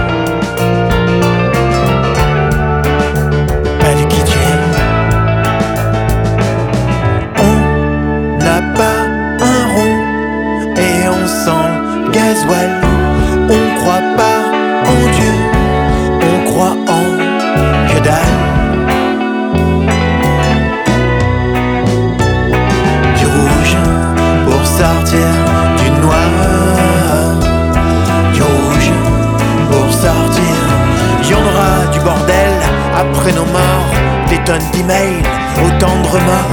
Après 33.22 33.34
nos 33.34 33.44
morts. 33.44 33.92
Des 34.28 34.38
tonnes 34.38 34.68
d'emails, 34.72 35.22
autant 35.64 35.94
de 36.02 36.08
remords. 36.08 36.50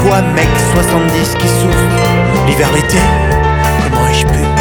Toi, 0.00 0.22
mec 0.34 0.48
70 0.74 1.34
qui 1.40 1.48
souffre, 1.48 2.46
l'hiver, 2.46 2.70
l'été, 2.72 2.98
comment 3.82 4.06
ai-je 4.06 4.26
pu 4.26 4.53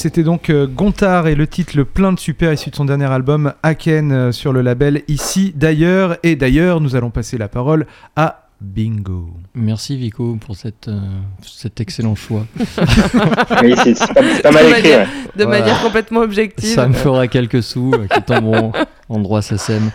c'était 0.00 0.22
donc 0.22 0.48
euh, 0.48 0.66
Gontard 0.66 1.26
et 1.26 1.34
le 1.34 1.46
titre 1.46 1.76
Le 1.76 1.84
plein 1.84 2.14
de 2.14 2.18
super 2.18 2.54
issu 2.54 2.70
de 2.70 2.74
son 2.74 2.86
dernier 2.86 3.04
album 3.04 3.52
Aken 3.62 4.12
euh, 4.12 4.32
sur 4.32 4.50
le 4.50 4.62
label 4.62 5.02
Ici 5.08 5.52
d'ailleurs. 5.54 6.16
Et 6.22 6.36
d'ailleurs, 6.36 6.80
nous 6.80 6.96
allons 6.96 7.10
passer 7.10 7.36
la 7.36 7.48
parole 7.48 7.86
à 8.16 8.48
Bingo. 8.60 9.30
Merci 9.54 9.96
Vico 9.96 10.36
pour 10.36 10.54
cette, 10.56 10.88
euh, 10.88 11.00
cet 11.42 11.80
excellent 11.80 12.14
choix. 12.14 12.46
Oui, 13.62 13.74
c'est 13.84 13.98
pas, 13.98 14.22
pas 14.42 14.50
mal 14.52 14.64
De 14.64 14.68
écrit. 14.68 14.82
manière- 14.82 14.98
ouais. 15.00 15.06
De 15.36 15.44
Voilà. 15.44 15.60
manière 15.60 15.82
complètement 15.82 16.20
objective. 16.20 16.68
Ça 16.74 16.88
me 16.88 16.94
fera 16.94 17.28
quelques 17.28 17.62
sous 17.62 17.92
euh, 17.94 18.06
qui 18.06 18.22
tomberont 18.22 18.72
en 19.08 19.18
droit 19.18 19.42
SACEM. 19.42 19.90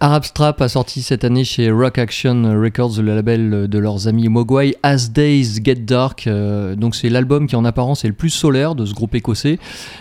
Arab 0.00 0.24
Strap 0.24 0.60
a 0.62 0.68
sorti 0.68 1.02
cette 1.02 1.24
année 1.24 1.44
chez 1.44 1.70
Rock 1.70 1.98
Action 1.98 2.58
Records, 2.60 3.00
le 3.02 3.14
label 3.14 3.68
de 3.68 3.78
leurs 3.78 4.08
amis 4.08 4.28
Mogwai, 4.28 4.76
As 4.82 5.10
Days 5.12 5.60
Get 5.62 5.74
Dark. 5.76 6.26
Euh, 6.26 6.74
donc 6.74 6.94
c'est 6.94 7.08
l'album 7.10 7.46
qui 7.46 7.56
en 7.56 7.64
apparence 7.64 8.04
est 8.04 8.08
le 8.08 8.14
plus 8.14 8.30
solaire 8.30 8.74
de 8.74 8.84
ce 8.86 8.94
groupe 8.94 9.14
écossais. 9.14 9.58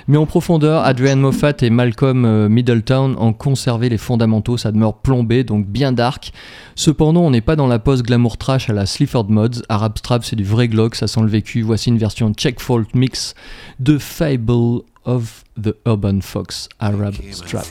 Mais 0.07 0.17
en 0.17 0.25
profondeur, 0.25 0.83
Adrian 0.83 1.17
Moffat 1.17 1.53
et 1.61 1.69
Malcolm 1.69 2.25
euh, 2.25 2.49
Middletown 2.49 3.15
ont 3.19 3.33
conservé 3.33 3.89
les 3.89 3.97
fondamentaux, 3.97 4.57
ça 4.57 4.71
demeure 4.71 4.95
plombé, 4.95 5.43
donc 5.43 5.65
bien 5.67 5.91
dark. 5.91 6.31
Cependant, 6.75 7.21
on 7.21 7.31
n'est 7.31 7.41
pas 7.41 7.55
dans 7.55 7.67
la 7.67 7.79
post-glamour 7.95 8.37
trash 8.37 8.69
à 8.69 8.73
la 8.73 8.85
Slifford 8.85 9.29
Mods. 9.29 9.61
Arab 9.69 9.97
Strap, 9.97 10.25
c'est 10.25 10.35
du 10.35 10.43
vrai 10.43 10.67
glock, 10.67 10.95
ça 10.95 11.07
sent 11.07 11.21
le 11.21 11.27
vécu. 11.27 11.61
Voici 11.61 11.87
une 11.87 11.97
version 11.97 12.33
check 12.33 12.59
fault 12.59 12.85
mix 12.93 13.35
de 13.79 13.97
Fable 13.97 14.81
of 15.05 15.45
the 15.57 15.73
Urban 15.87 16.19
Fox, 16.19 16.67
Arab 16.81 17.15
Strap. 17.31 17.65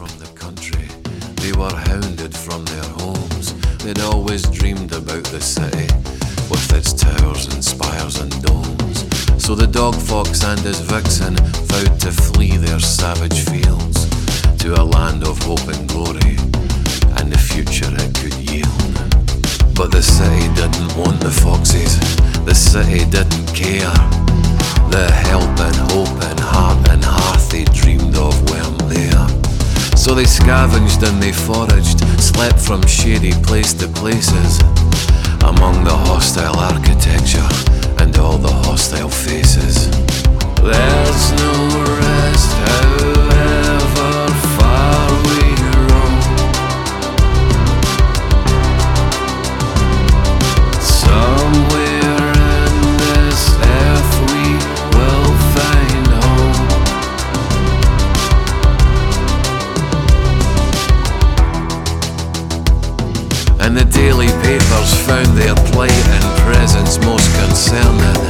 They 1.37 1.53
were 1.53 1.75
hounded 1.75 2.35
from 2.35 2.65
their 2.65 2.89
homes. 2.97 3.55
They'd 3.85 4.01
always 4.01 4.49
dreamed 4.51 4.95
about 4.95 5.25
the 5.25 5.43
city, 5.43 5.89
with 6.49 6.73
its 6.73 6.95
towers 6.95 7.47
and 7.53 7.63
spires 7.63 8.19
and 8.19 8.33
domes. 8.43 9.05
So 9.37 9.55
the 9.55 9.67
dog 9.67 9.95
fox 9.95 10.43
and 10.43 10.59
his 10.61 10.81
vixen 10.81 11.37
vowed 11.69 12.01
to 12.01 12.11
flee 12.11 12.57
their 12.57 12.81
savage 12.81 13.41
fields 13.41 14.09
to 14.61 14.73
a 14.81 14.85
land 14.85 15.23
of 15.23 15.39
hope 15.43 15.69
and 15.69 15.87
they 30.25 30.31
scavenged 30.31 31.03
and 31.03 31.23
they 31.23 31.33
foraged, 31.33 32.01
slept 32.19 32.59
from 32.59 32.81
shady 32.87 33.33
place 33.43 33.75
to 33.75 33.87
places, 33.89 34.59
among 35.45 35.85
the 35.85 35.97
hostile 36.09 36.59
architecture 36.59 37.47
and 37.99 38.17
all 38.17 38.39
the 38.39 38.51
hostile 38.51 39.11
faces. 39.11 39.91
There's 40.63 41.33
no 41.33 42.14
found 65.07 65.37
their 65.37 65.55
plight 65.73 65.93
and 66.17 66.25
presence 66.49 66.97
most 67.05 67.29
concerning. 67.37 68.21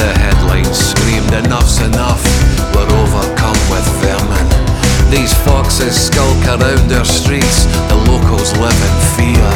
The 0.00 0.08
headlines 0.16 0.72
screamed, 0.72 1.32
enough's 1.44 1.80
enough, 1.80 2.24
we're 2.72 2.88
overcome 2.96 3.60
with 3.68 3.84
vermin. 4.00 4.48
These 5.10 5.34
foxes 5.44 5.94
skulk 5.94 6.40
around 6.48 6.90
our 6.92 7.04
streets, 7.04 7.66
the 7.92 7.98
locals 8.08 8.56
live 8.56 8.80
in 8.88 8.96
fear. 9.16 9.48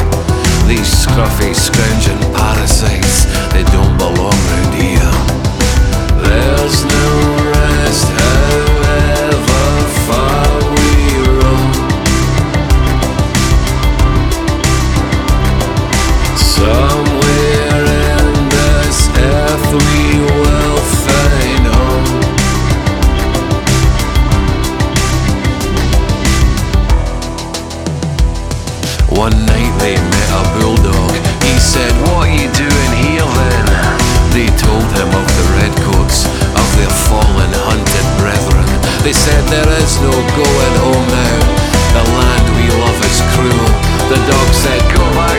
These 0.69 0.89
scruffy, 1.05 1.55
scrounging 1.57 2.21
parasites, 2.37 3.25
they 3.51 3.63
don't 3.73 3.97
belong 3.97 4.37
round 4.53 4.73
here. 4.77 5.13
There's 6.21 6.85
no 6.85 7.09
rest, 7.49 8.68
They 39.09 39.13
said, 39.13 39.43
There 39.49 39.71
is 39.81 39.99
no 40.01 40.11
going 40.11 40.75
home 40.85 41.07
now. 41.09 41.39
The 41.97 42.03
land 42.13 42.45
we 42.53 42.69
love 42.77 42.99
is 43.09 43.19
cruel. 43.33 43.69
The 44.05 44.21
dog 44.29 44.49
said, 44.53 44.81
Go 44.93 45.01
back 45.17 45.38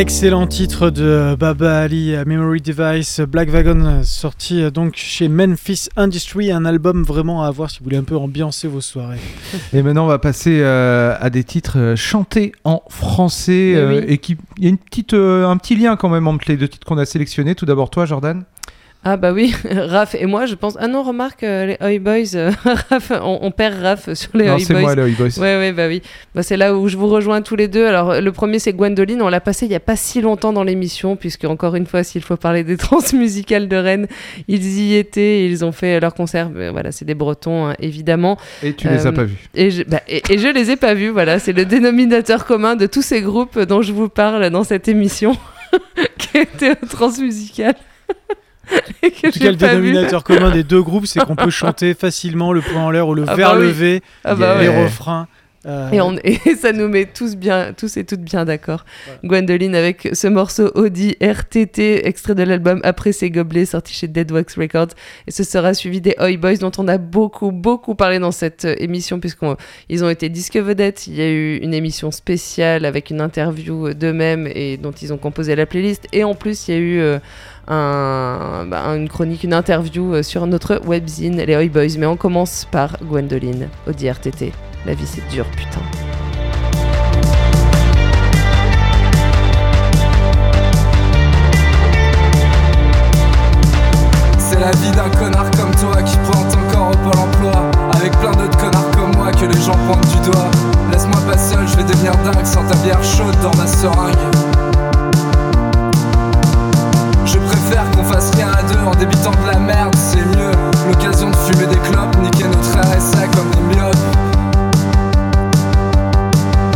Excellent 0.00 0.46
titre 0.46 0.88
de 0.88 1.36
Baba 1.38 1.80
Ali, 1.80 2.14
euh, 2.14 2.24
Memory 2.26 2.62
Device, 2.62 3.20
Black 3.20 3.50
Wagon, 3.50 3.84
euh, 3.84 4.02
sorti 4.02 4.62
euh, 4.62 4.70
donc 4.70 4.94
chez 4.96 5.28
Memphis 5.28 5.90
Industry, 5.94 6.50
un 6.50 6.64
album 6.64 7.02
vraiment 7.02 7.44
à 7.44 7.48
avoir 7.48 7.70
si 7.70 7.80
vous 7.80 7.84
voulez 7.84 7.98
un 7.98 8.02
peu 8.02 8.16
ambiancer 8.16 8.66
vos 8.66 8.80
soirées. 8.80 9.18
Et 9.74 9.82
maintenant, 9.82 10.04
on 10.04 10.08
va 10.08 10.18
passer 10.18 10.60
euh, 10.62 11.14
à 11.20 11.28
des 11.28 11.44
titres 11.44 11.78
euh, 11.78 11.96
chantés 11.96 12.52
en 12.64 12.82
français 12.88 13.72
Eh 13.72 13.76
euh, 13.76 14.00
oui. 14.00 14.04
et 14.08 14.16
qui 14.16 14.38
il 14.56 14.64
y 14.64 14.66
a 14.68 14.70
une 14.70 14.78
petite, 14.78 15.12
euh, 15.12 15.46
un 15.46 15.58
petit 15.58 15.76
lien 15.76 15.96
quand 15.96 16.08
même 16.08 16.26
entre 16.28 16.46
les 16.48 16.56
deux 16.56 16.68
titres 16.68 16.86
qu'on 16.86 16.96
a 16.96 17.04
sélectionnés. 17.04 17.54
Tout 17.54 17.66
d'abord, 17.66 17.90
toi, 17.90 18.06
Jordan? 18.06 18.44
Ah 19.02 19.16
bah 19.16 19.32
oui, 19.32 19.54
Raph 19.70 20.14
et 20.14 20.26
moi, 20.26 20.44
je 20.44 20.54
pense. 20.54 20.76
Ah 20.78 20.86
non, 20.86 21.02
remarque, 21.02 21.42
euh, 21.42 21.64
les 21.64 21.76
Oi 21.80 21.98
Boys, 22.00 22.34
euh, 22.36 22.50
Raph, 22.90 23.10
on, 23.22 23.38
on 23.40 23.50
perd 23.50 23.80
Raph 23.82 24.12
sur 24.12 24.28
les 24.34 24.44
non, 24.46 24.52
Oi 24.56 24.58
c'est 24.60 24.74
Boys. 24.74 24.82
moi, 24.82 24.94
les 24.94 25.02
Oi 25.02 25.08
Boys. 25.16 25.38
Ouais, 25.38 25.56
ouais, 25.56 25.72
bah 25.72 25.88
oui. 25.88 26.02
Bah, 26.34 26.42
c'est 26.42 26.58
là 26.58 26.74
où 26.76 26.86
je 26.86 26.98
vous 26.98 27.08
rejoins 27.08 27.40
tous 27.40 27.56
les 27.56 27.66
deux. 27.66 27.86
Alors, 27.86 28.20
le 28.20 28.30
premier, 28.32 28.58
c'est 28.58 28.74
Gwendoline. 28.74 29.22
On 29.22 29.30
l'a 29.30 29.40
passé 29.40 29.64
il 29.64 29.72
y 29.72 29.74
a 29.74 29.80
pas 29.80 29.96
si 29.96 30.20
longtemps 30.20 30.52
dans 30.52 30.64
l'émission, 30.64 31.16
puisque, 31.16 31.46
encore 31.46 31.76
une 31.76 31.86
fois, 31.86 32.04
s'il 32.04 32.20
faut 32.22 32.36
parler 32.36 32.62
des 32.62 32.76
trans 32.76 32.98
musicales 33.14 33.68
de 33.68 33.76
Rennes, 33.76 34.06
ils 34.48 34.66
y 34.80 34.94
étaient, 34.96 35.46
ils 35.46 35.64
ont 35.64 35.72
fait 35.72 35.98
leur 35.98 36.12
concert. 36.12 36.50
Mais 36.50 36.68
Voilà, 36.68 36.92
c'est 36.92 37.06
des 37.06 37.14
Bretons, 37.14 37.68
hein, 37.68 37.76
évidemment. 37.78 38.36
Et 38.62 38.74
tu 38.74 38.86
les 38.86 39.06
as 39.06 39.10
Euh, 39.10 39.12
pas 39.12 39.24
vus. 39.24 39.48
Et 39.54 39.70
je, 39.70 39.82
bah, 39.82 40.02
et, 40.08 40.22
et 40.28 40.36
je 40.36 40.48
les 40.48 40.72
ai 40.72 40.76
pas 40.76 40.92
vus, 40.92 41.08
voilà. 41.08 41.38
C'est 41.38 41.54
le 41.54 41.64
dénominateur 41.64 42.44
commun 42.44 42.76
de 42.76 42.84
tous 42.84 43.00
ces 43.02 43.22
groupes 43.22 43.58
dont 43.60 43.80
je 43.80 43.94
vous 43.94 44.10
parle 44.10 44.50
dans 44.50 44.62
cette 44.64 44.88
émission, 44.88 45.38
qui 46.18 46.36
était 46.36 46.74
transmusicale. 46.76 47.76
En 48.72 49.30
tout 49.30 49.38
cas, 49.38 49.50
le 49.50 49.56
dénominateur 49.56 50.24
commun 50.24 50.50
des 50.50 50.62
deux 50.64 50.82
groupes, 50.82 51.06
c'est 51.06 51.20
qu'on 51.20 51.36
peut 51.36 51.50
chanter 51.50 51.94
facilement 51.94 52.52
le 52.52 52.60
point 52.60 52.82
en 52.82 52.90
l'air 52.90 53.08
ou 53.08 53.14
le 53.14 53.24
Ah 53.26 53.34
vers 53.34 53.52
bah 53.52 53.58
oui. 53.60 53.66
levé, 53.66 54.02
Ah 54.24 54.34
bah 54.34 54.60
les 54.60 54.68
ouais. 54.68 54.82
refrains. 54.84 55.26
euh, 55.66 55.90
Et, 55.90 56.00
on- 56.00 56.16
et 56.24 56.38
ça 56.58 56.72
nous 56.72 56.88
met 56.88 57.04
tous 57.06 57.36
bien, 57.36 57.72
tous 57.76 57.96
et 57.98 58.04
toutes 58.04 58.20
bien 58.22 58.44
d'accord. 58.46 58.84
Gwendoline 59.24 59.74
avec 59.74 60.08
ce 60.12 60.26
morceau 60.26 60.70
Audi 60.74 61.16
RTT, 61.20 62.06
extrait 62.06 62.34
de 62.34 62.42
l'album 62.42 62.80
Après 62.82 63.12
ses 63.12 63.30
gobelets, 63.30 63.66
sorti 63.66 63.92
chez 63.92 64.08
Dead 64.08 64.30
Wax 64.32 64.56
Records. 64.56 64.88
Et 65.26 65.30
ce 65.30 65.44
sera 65.44 65.74
suivi 65.74 66.00
des 66.00 66.14
Oi 66.18 66.36
Boys, 66.38 66.56
dont 66.56 66.72
on 66.78 66.88
a 66.88 66.96
beaucoup, 66.98 67.52
beaucoup 67.52 67.94
parlé 67.94 68.18
dans 68.18 68.32
cette 68.32 68.64
euh, 68.64 68.74
émission, 68.78 69.20
puisqu'ils 69.20 70.04
ont 70.04 70.08
été 70.10 70.28
disque 70.30 70.56
vedettes. 70.56 71.06
Il 71.06 71.14
y 71.16 71.22
a 71.22 71.28
eu 71.30 71.56
une 71.58 71.74
émission 71.74 72.10
spéciale 72.10 72.84
avec 72.86 73.10
une 73.10 73.20
interview 73.20 73.92
d'eux-mêmes 73.92 74.46
et 74.54 74.76
dont 74.78 74.92
ils 74.92 75.12
ont 75.12 75.18
composé 75.18 75.56
la 75.56 75.66
playlist. 75.66 76.06
Et 76.12 76.24
en 76.24 76.34
plus, 76.34 76.68
il 76.68 76.74
y 76.74 76.76
a 76.76 76.80
eu 76.80 77.00
euh, 77.00 77.18
bah, 77.68 78.82
une 78.96 79.08
chronique, 79.08 79.44
une 79.44 79.54
interview 79.54 80.14
euh, 80.14 80.22
sur 80.22 80.46
notre 80.46 80.80
webzine, 80.84 81.36
les 81.36 81.56
Oi 81.56 81.68
Boys. 81.68 81.98
Mais 81.98 82.06
on 82.06 82.16
commence 82.16 82.66
par 82.70 82.96
Gwendoline, 83.02 83.68
Audi 83.86 84.08
RTT. 84.08 84.52
La 84.86 84.94
vie 84.94 85.06
c'est 85.06 85.26
dur, 85.28 85.46
putain. 85.56 85.80
C'est 94.38 94.58
la 94.58 94.72
vie 94.72 94.90
d'un 94.90 95.08
connard 95.10 95.50
comme 95.52 95.74
toi 95.76 96.02
qui 96.02 96.16
pointe 96.18 96.56
encore 96.56 96.90
au 96.90 96.96
pôle 96.96 97.20
emploi 97.20 97.70
Avec 97.92 98.10
plein 98.18 98.32
d'autres 98.32 98.56
connards 98.56 98.90
comme 98.90 99.14
moi 99.16 99.30
que 99.30 99.44
les 99.44 99.60
gens 99.60 99.76
pointent 99.86 100.08
du 100.08 100.30
doigt 100.30 100.50
Laisse-moi 100.90 101.20
pas 101.24 101.38
seul, 101.38 101.68
je 101.68 101.76
vais 101.76 101.84
devenir 101.84 102.12
dingue 102.24 102.44
sans 102.44 102.66
ta 102.66 102.74
bière 102.82 103.02
chaude 103.04 103.36
dans 103.42 103.56
ma 103.56 103.66
seringue 103.66 104.16
débitant 109.00 109.30
de 109.30 109.50
la 109.50 109.58
merde, 109.58 109.94
c'est 109.96 110.24
mieux. 110.36 110.52
L'occasion 110.86 111.30
de 111.30 111.36
fumer 111.36 111.66
des 111.66 111.78
clopes, 111.78 112.14
niquer 112.22 112.44
notre 112.44 112.78
RSA 112.78 113.28
comme 113.34 113.50
des 113.50 113.74
myopes 113.74 113.96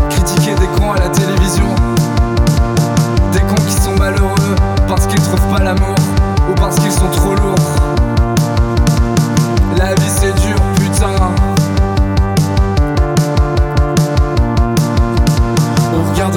Critiquer 0.09 0.55
des 0.55 0.67
cons 0.69 0.93
à 0.93 0.99
la 0.99 1.11
télévision. 1.11 1.69
Des 3.33 3.41
cons 3.41 3.63
qui 3.67 3.73
sont 3.75 3.95
malheureux 3.99 4.55
parce 4.89 5.07
qu'ils 5.07 5.21
trouvent 5.21 5.53
pas 5.53 5.63
l'amour 5.63 5.97
ou 6.51 6.55
parce 6.55 6.77
qu'ils 6.77 6.93
sont 6.93 7.11
trop 7.11 7.35
lourds. 7.35 7.55
La 9.77 9.95
vie 9.95 10.09
c'est 10.09 10.35
dur, 10.47 10.54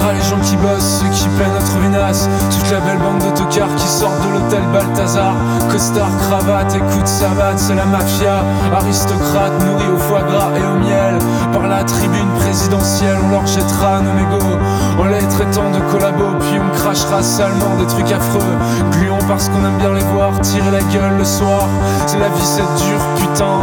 On 0.08 0.14
les 0.14 0.22
gens 0.22 0.39
qui 0.39 0.55
bossent, 0.55 1.01
ceux 1.01 1.10
qui 1.10 1.28
peinent 1.38 1.55
à 1.58 1.62
trouver 1.62 1.89
nasse 1.89 2.30
Toute 2.49 2.72
la 2.72 2.80
belle 2.80 2.97
bande 2.97 3.20
de 3.20 3.38
tocards 3.38 3.76
qui 3.76 3.88
sortent 3.88 4.26
de 4.26 4.32
l'hôtel 4.32 4.64
Balthazar. 4.72 5.36
Costard, 5.70 6.10
cravate, 6.20 6.76
écoute 6.76 7.08
savate, 7.08 7.60
c'est 7.60 7.76
la 7.76 7.86
mafia. 7.86 8.43
Aristocrate, 8.74 9.51
nourris 9.66 9.91
au 9.93 9.97
foie 9.97 10.22
gras 10.22 10.51
et 10.55 10.64
au 10.64 10.80
miel. 10.80 11.18
Par 11.51 11.68
la 11.68 11.84
tribune 11.84 12.30
présidentielle, 12.39 13.18
on 13.26 13.32
leur 13.32 13.45
jettera 13.45 13.99
nos 13.99 14.14
mégots. 14.14 14.58
En 14.97 15.05
les 15.05 15.28
traitant 15.28 15.70
de 15.72 15.80
collabos, 15.91 16.38
puis 16.39 16.58
on 16.58 16.78
crachera 16.78 17.22
salement 17.22 17.76
des 17.78 17.88
trucs 17.88 18.12
affreux. 18.12 18.55
Gluons 18.91 19.28
parce 19.28 19.49
qu'on 19.49 19.66
aime 19.66 19.78
bien 19.78 19.93
les 19.93 20.05
voir 20.14 20.39
tirer 20.39 20.72
la 20.72 20.84
gueule 20.84 21.18
le 21.18 21.26
soir. 21.26 21.68
C'est 22.05 22.20
la 22.20 22.30
vie 22.30 22.45
c'est 22.45 22.62
dur, 22.62 22.99
putain. 23.18 23.60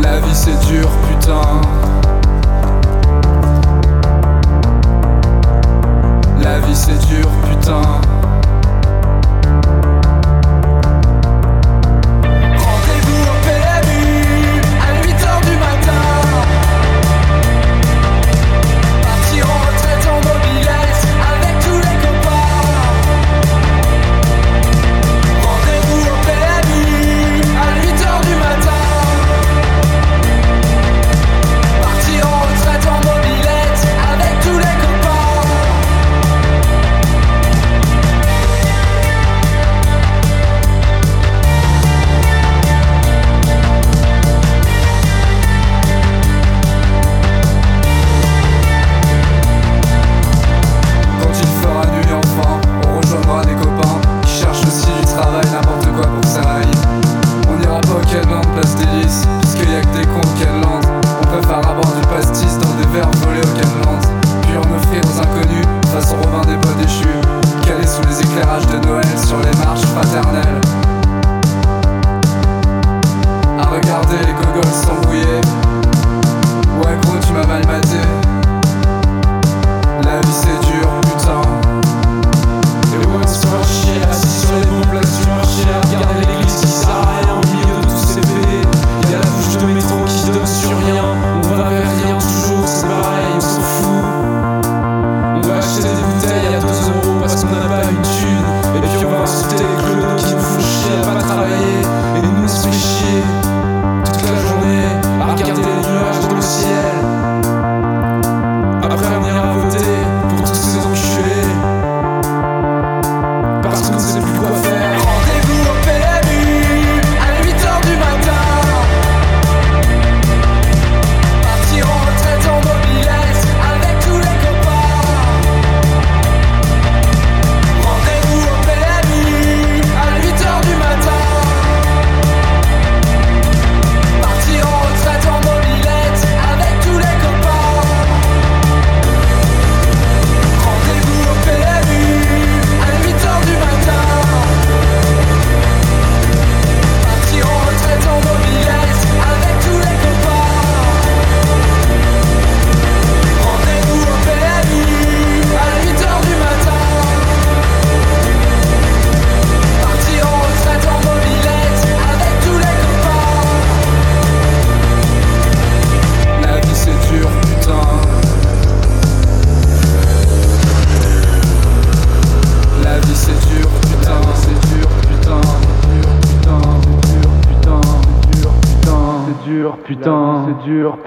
La 0.00 0.20
vie 0.20 0.34
c'est 0.34 0.58
dur, 0.66 0.88
putain 1.08 1.89
c'est 6.90 7.06
dur, 7.06 7.28
putain. 7.48 8.19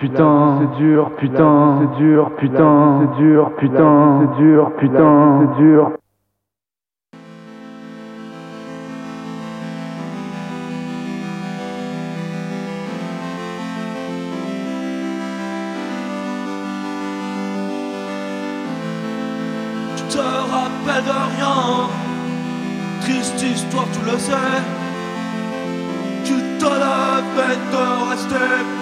Putain, 0.03 0.59
c'est 0.59 0.83
dur, 0.83 1.11
putain, 1.15 1.79
c'est 1.79 2.03
dur, 2.03 2.31
putain, 2.35 2.99
c'est 2.99 3.23
dur, 3.23 3.51
putain, 3.57 4.19
c'est 4.19 4.43
dur, 4.43 4.71
putain, 4.77 5.39
c'est 5.39 5.63
dur. 5.63 5.91
Tu 19.95 20.03
te 20.03 20.17
rappelles 20.17 21.05
de 21.05 21.17
rien. 21.37 21.87
Triste 22.99 23.41
histoire, 23.41 23.87
tu 23.93 24.11
le 24.11 24.17
sais. 24.17 24.33
Tu 26.25 26.33
te 26.59 26.65
levais 26.65 27.57
de 27.71 28.09
rester 28.09 28.72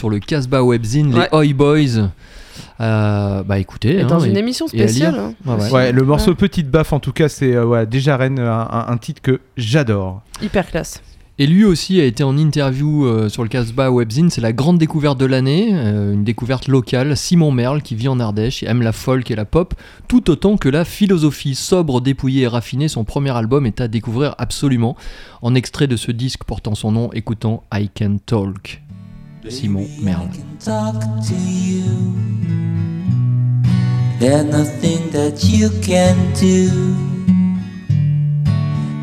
sur 0.00 0.08
le 0.08 0.18
Casbah 0.18 0.64
Webzine, 0.64 1.14
Ouais. 1.14 1.28
les 1.30 1.36
Oi 1.50 1.52
Boys. 1.54 2.08
Euh, 2.80 3.42
bah 3.42 3.58
écoutez. 3.58 3.96
Et 3.98 4.00
hein, 4.00 4.06
dans 4.06 4.20
une 4.20 4.34
et- 4.34 4.38
émission 4.40 4.66
spéciale, 4.66 5.14
hein, 5.18 5.34
Ouais, 5.44 5.52
ouais. 5.56 5.62
aussi. 5.64 5.72
Ouais, 5.74 5.92
le 5.92 6.02
morceau 6.04 6.34
Petite 6.34 6.70
Baffe, 6.70 6.94
en 6.94 7.00
tout 7.00 7.12
cas, 7.12 7.28
c'est 7.28 7.54
euh, 7.54 7.66
ouais, 7.66 7.86
déjà 7.86 8.16
Rennes, 8.16 8.38
un, 8.38 8.66
un- 8.70 8.86
un 8.88 8.96
titre 8.96 9.20
que 9.20 9.40
j'adore. 9.58 10.22
Hyper 10.42 10.66
classe. 10.66 11.02
Et 11.38 11.46
lui 11.46 11.64
aussi 11.64 12.00
a 12.00 12.04
été 12.04 12.22
en 12.22 12.36
interview 12.36 13.04
euh, 13.06 13.28
sur 13.30 13.42
le 13.42 13.48
Casbah 13.50 13.90
Webzine. 13.90 14.28
C'est 14.30 14.40
la 14.42 14.52
grande 14.52 14.78
découverte 14.78 15.18
de 15.18 15.24
l'année, 15.26 15.70
euh, 15.72 16.12
une 16.14 16.24
découverte 16.24 16.68
locale. 16.68 17.16
Simon 17.16 17.50
Merle, 17.50 17.80
qui 17.82 17.94
vit 17.94 18.08
en 18.08 18.20
Ardèche 18.20 18.62
et 18.62 18.66
aime 18.66 18.80
la 18.82 18.92
folk 18.92 19.30
et 19.30 19.36
la 19.36 19.44
pop, 19.46 19.74
tout 20.08 20.30
autant 20.30 20.56
que 20.58 20.68
la 20.70 20.84
philosophie 20.86 21.54
sobre, 21.54 22.00
dépouillée 22.02 22.42
et 22.42 22.48
raffinée. 22.48 22.88
Son 22.88 23.04
premier 23.04 23.30
album 23.36 23.64
est 23.66 23.80
à 23.82 23.88
découvrir 23.88 24.34
absolument. 24.38 24.96
En 25.42 25.54
extrait 25.54 25.86
de 25.86 25.96
ce 25.96 26.12
disque 26.12 26.44
portant 26.44 26.74
son 26.74 26.92
nom, 26.92 27.10
écoutons 27.14 27.60
I 27.72 27.88
Can 27.94 28.16
Talk 28.24 28.82
Simon 29.48 29.88
Merle. 30.04 30.28
There's 34.18 34.44
nothing 34.44 35.10
that 35.10 35.42
you 35.44 35.70
can 35.80 36.34
do. 36.34 36.94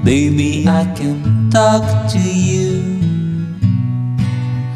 Baby, 0.04 0.68
I 0.68 0.86
can 0.96 1.50
talk 1.50 2.10
to 2.12 2.20
you. 2.20 2.84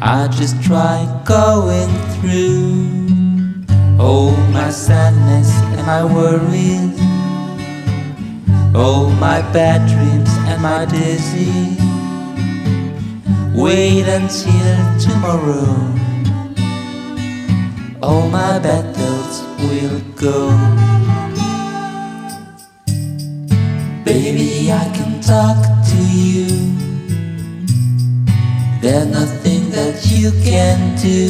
I 0.02 0.28
just 0.32 0.60
try 0.64 1.06
going 1.24 1.88
through 2.18 3.62
all 4.00 4.32
my 4.50 4.70
sadness 4.70 5.52
and 5.78 5.86
my 5.86 6.04
worries, 6.04 6.98
all 8.74 9.10
my 9.10 9.40
bad 9.52 9.86
dreams 9.88 10.28
and 10.50 10.60
my 10.60 10.84
disease. 10.86 12.01
Wait 13.54 14.08
until 14.08 14.98
tomorrow. 14.98 15.76
All 18.02 18.26
my 18.28 18.58
battles 18.58 19.42
will 19.58 20.00
go. 20.16 20.48
Baby, 24.06 24.72
I 24.72 24.90
can 24.96 25.20
talk 25.20 25.58
to 25.90 25.96
you. 25.96 26.46
There's 28.80 29.06
nothing 29.08 29.70
that 29.70 30.00
you 30.10 30.30
can 30.42 30.96
do. 30.96 31.28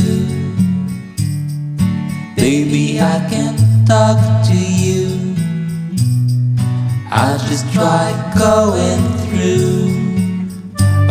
Baby, 2.36 3.00
I 3.00 3.18
can 3.28 3.56
talk 3.84 4.46
to 4.46 4.56
you. 4.56 5.34
I 7.10 7.36
just 7.48 7.70
try 7.72 8.12
going 8.38 9.02
through 9.26 9.91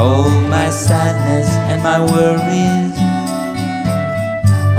all 0.02 0.32
my 0.50 0.68
sadness 0.72 1.48
and 1.70 1.80
my 1.84 2.00
worries, 2.00 2.98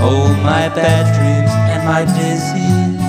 all 0.03 0.27
my 0.51 0.67
bad 0.75 1.05
dreams 1.15 1.53
and 1.71 1.81
my 1.91 2.03
disease. 2.19 2.99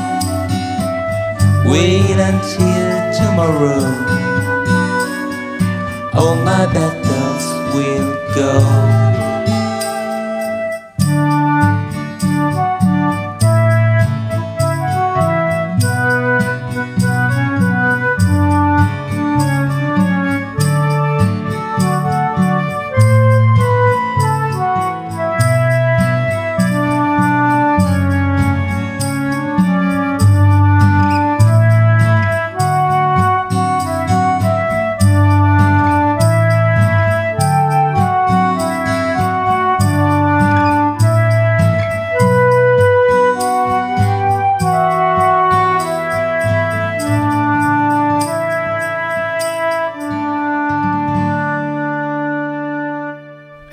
Wait 1.66 2.18
until 2.30 2.94
tomorrow, 3.18 3.82
all 6.14 6.36
my 6.36 6.64
battles 6.72 7.44
will 7.74 8.08
go. 8.36 9.13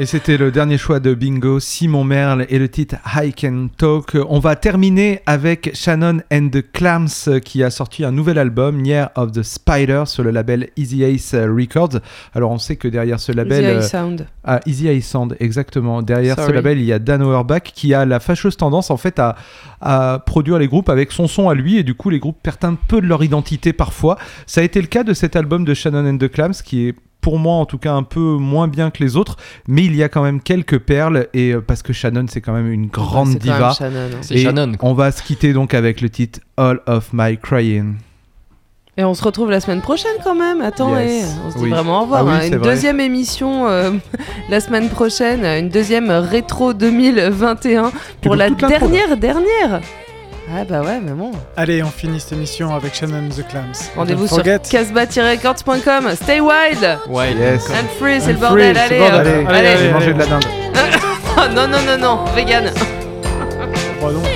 Et 0.02 0.08
c'était 0.08 0.38
le 0.38 0.50
dernier 0.50 0.80
choix 0.80 1.00
de 1.00 1.14
Bingo, 1.14 1.60
Simon 1.60 2.04
Merle 2.04 2.48
et 2.50 2.58
le 2.58 2.68
titre 2.68 2.96
I 3.16 3.32
Can 3.34 3.68
Talk. 3.78 4.18
On 4.30 4.40
va 4.40 4.56
terminer 4.56 5.22
avec 5.28 5.70
Shannon 5.76 6.22
and 6.34 6.50
the 6.52 6.64
Clams 6.74 7.40
qui 7.46 7.64
a 7.64 7.70
sorti 7.70 8.04
un 8.04 8.12
nouvel 8.12 8.40
album, 8.40 8.84
Year 8.84 9.12
of 9.16 9.32
the 9.32 9.44
Spider, 9.44 10.06
sur 10.08 10.24
le 10.24 10.32
label 10.32 10.70
Easy 10.76 11.04
Ace 11.04 11.36
Records. 11.36 12.00
Alors 12.34 12.50
on 12.50 12.58
sait 12.58 12.78
que 12.78 12.88
derrière 12.88 13.20
ce 13.20 13.32
label... 13.32 13.64
Easy 13.64 13.70
Eye 13.70 13.76
euh, 13.76 13.82
Sound. 13.82 14.28
Ah, 14.44 14.60
Easy 14.66 14.88
Eye 14.88 15.04
Sound, 15.04 15.38
exactement. 15.40 16.02
Derrière 16.02 16.36
ce 16.40 16.50
label, 16.50 16.80
il 16.80 16.86
y 16.86 16.94
a 16.94 16.98
Dan 16.98 17.22
Auerbach 17.22 17.72
qui 17.72 17.94
a 17.94 18.04
la 18.04 18.20
fâcheuse 18.20 18.58
tendance 18.58 18.90
en 18.90 18.98
fait 18.98 19.20
à, 19.20 19.36
à 19.82 20.18
produire 20.26 20.58
les 20.58 20.68
groupes 20.68 20.90
avec 20.90 21.12
son 21.12 21.28
son 21.28 21.48
à 21.48 21.54
lui 21.54 21.78
et 21.78 21.84
du 21.84 21.94
coup 21.94 22.10
les 22.10 22.18
groupes 22.18 22.40
perdent 22.42 22.66
un 22.66 22.74
peu 22.74 23.02
de 23.02 23.06
leur 23.06 23.24
identité 23.24 23.72
parfois. 23.72 24.18
Ça 24.48 24.62
a 24.62 24.64
été 24.64 24.82
le 24.82 24.88
cas 24.88 25.04
de 25.04 25.14
cet 25.14 25.36
album 25.36 25.64
de 25.64 25.76
Shannon 25.76 26.10
and 26.10 26.18
the 26.18 26.28
Clams 26.28 26.56
qui 26.66 26.88
est 26.88 26.96
pour 27.22 27.40
moi 27.40 27.56
en 27.56 27.66
tout 27.66 27.78
cas 27.78 27.94
un 27.94 28.04
peu 28.04 28.20
moins 28.20 28.68
bien 28.68 28.90
que 28.92 29.04
les 29.04 29.16
autres, 29.16 29.38
mais 29.68 29.86
il 29.86 29.96
y 29.96 30.04
a 30.04 30.10
quand 30.10 30.24
même 30.24 30.42
quelques 30.42 30.80
perles 30.80 31.28
et 31.34 31.52
euh, 31.54 31.62
parce 31.62 31.84
que 31.84 31.94
Shannon 31.94 32.26
c'est 32.28 32.42
quand 32.42 32.54
même 32.54 32.72
une 32.72 32.88
grande 32.88 33.36
diva. 33.36 33.74
Shannon, 33.78 34.10
hein. 34.16 34.22
Et 34.32 34.44
Shannon, 34.44 34.72
On 34.82 34.94
va 34.94 35.12
se 35.12 35.22
quitter 35.24 35.54
donc 35.54 35.74
avec 35.74 36.02
le 36.02 36.10
titre 36.10 36.40
All 36.58 36.82
of 36.88 37.10
My 37.14 37.38
Crying. 37.38 37.96
Et 38.98 39.06
on 39.06 39.14
se 39.14 39.24
retrouve 39.24 39.50
la 39.50 39.62
semaine 39.62 39.80
prochaine 39.82 40.12
quand 40.22 40.36
même. 40.36 40.62
Attends, 40.62 40.98
Yes. 41.00 41.24
eh, 41.26 41.48
on 41.48 41.52
se 41.52 41.58
dit 41.58 41.64
Oui. 41.64 41.70
vraiment 41.70 42.00
au 42.00 42.02
revoir. 42.02 42.22
Ah 42.22 42.26
oui, 42.26 42.32
hein. 42.34 42.48
Une 42.48 42.58
vrai. 42.58 42.74
deuxième 42.74 43.00
émission 43.00 43.68
euh, 43.68 43.92
la 44.50 44.60
semaine 44.60 44.90
prochaine, 44.90 45.46
une 45.46 45.70
deuxième 45.70 46.12
rétro 46.12 46.74
2021 46.74 47.92
pour 48.22 48.36
la 48.36 48.50
dernière 48.50 49.16
dernière. 49.16 49.82
Ah 50.54 50.66
bah 50.66 50.82
ouais, 50.82 51.00
mais 51.00 51.12
bon. 51.14 51.32
Allez, 51.56 51.82
on 51.82 51.90
finit 51.90 52.20
cette 52.20 52.34
émission 52.34 52.76
avec 52.76 52.94
Shannon 52.94 53.30
the 53.30 53.48
Clams. 53.48 53.72
Rendez-vous 53.96 54.28
sur 54.28 54.44
casbah-records.com. 54.44 56.16
Stay 56.16 56.42
wild. 56.42 57.00
Ouais. 57.08 57.34
Yes. 57.34 57.70
And 57.70 57.88
free, 57.98 58.20
c'est 58.20 58.34
le 58.34 58.40
bordel. 58.40 58.78
Allez, 58.78 58.98
allez. 59.00 59.46
Allez, 59.48 59.78
J'ai 59.78 59.92
mangé 59.92 60.06
allez. 60.08 60.14
de 60.14 60.20
la 60.20 60.26
dinde. 60.26 60.46
Oh, 61.38 61.48
non, 61.56 61.66
non, 61.66 61.78
non, 61.88 61.98
non, 61.98 62.26
vegan. 62.36 62.66
Donc. 64.02 64.31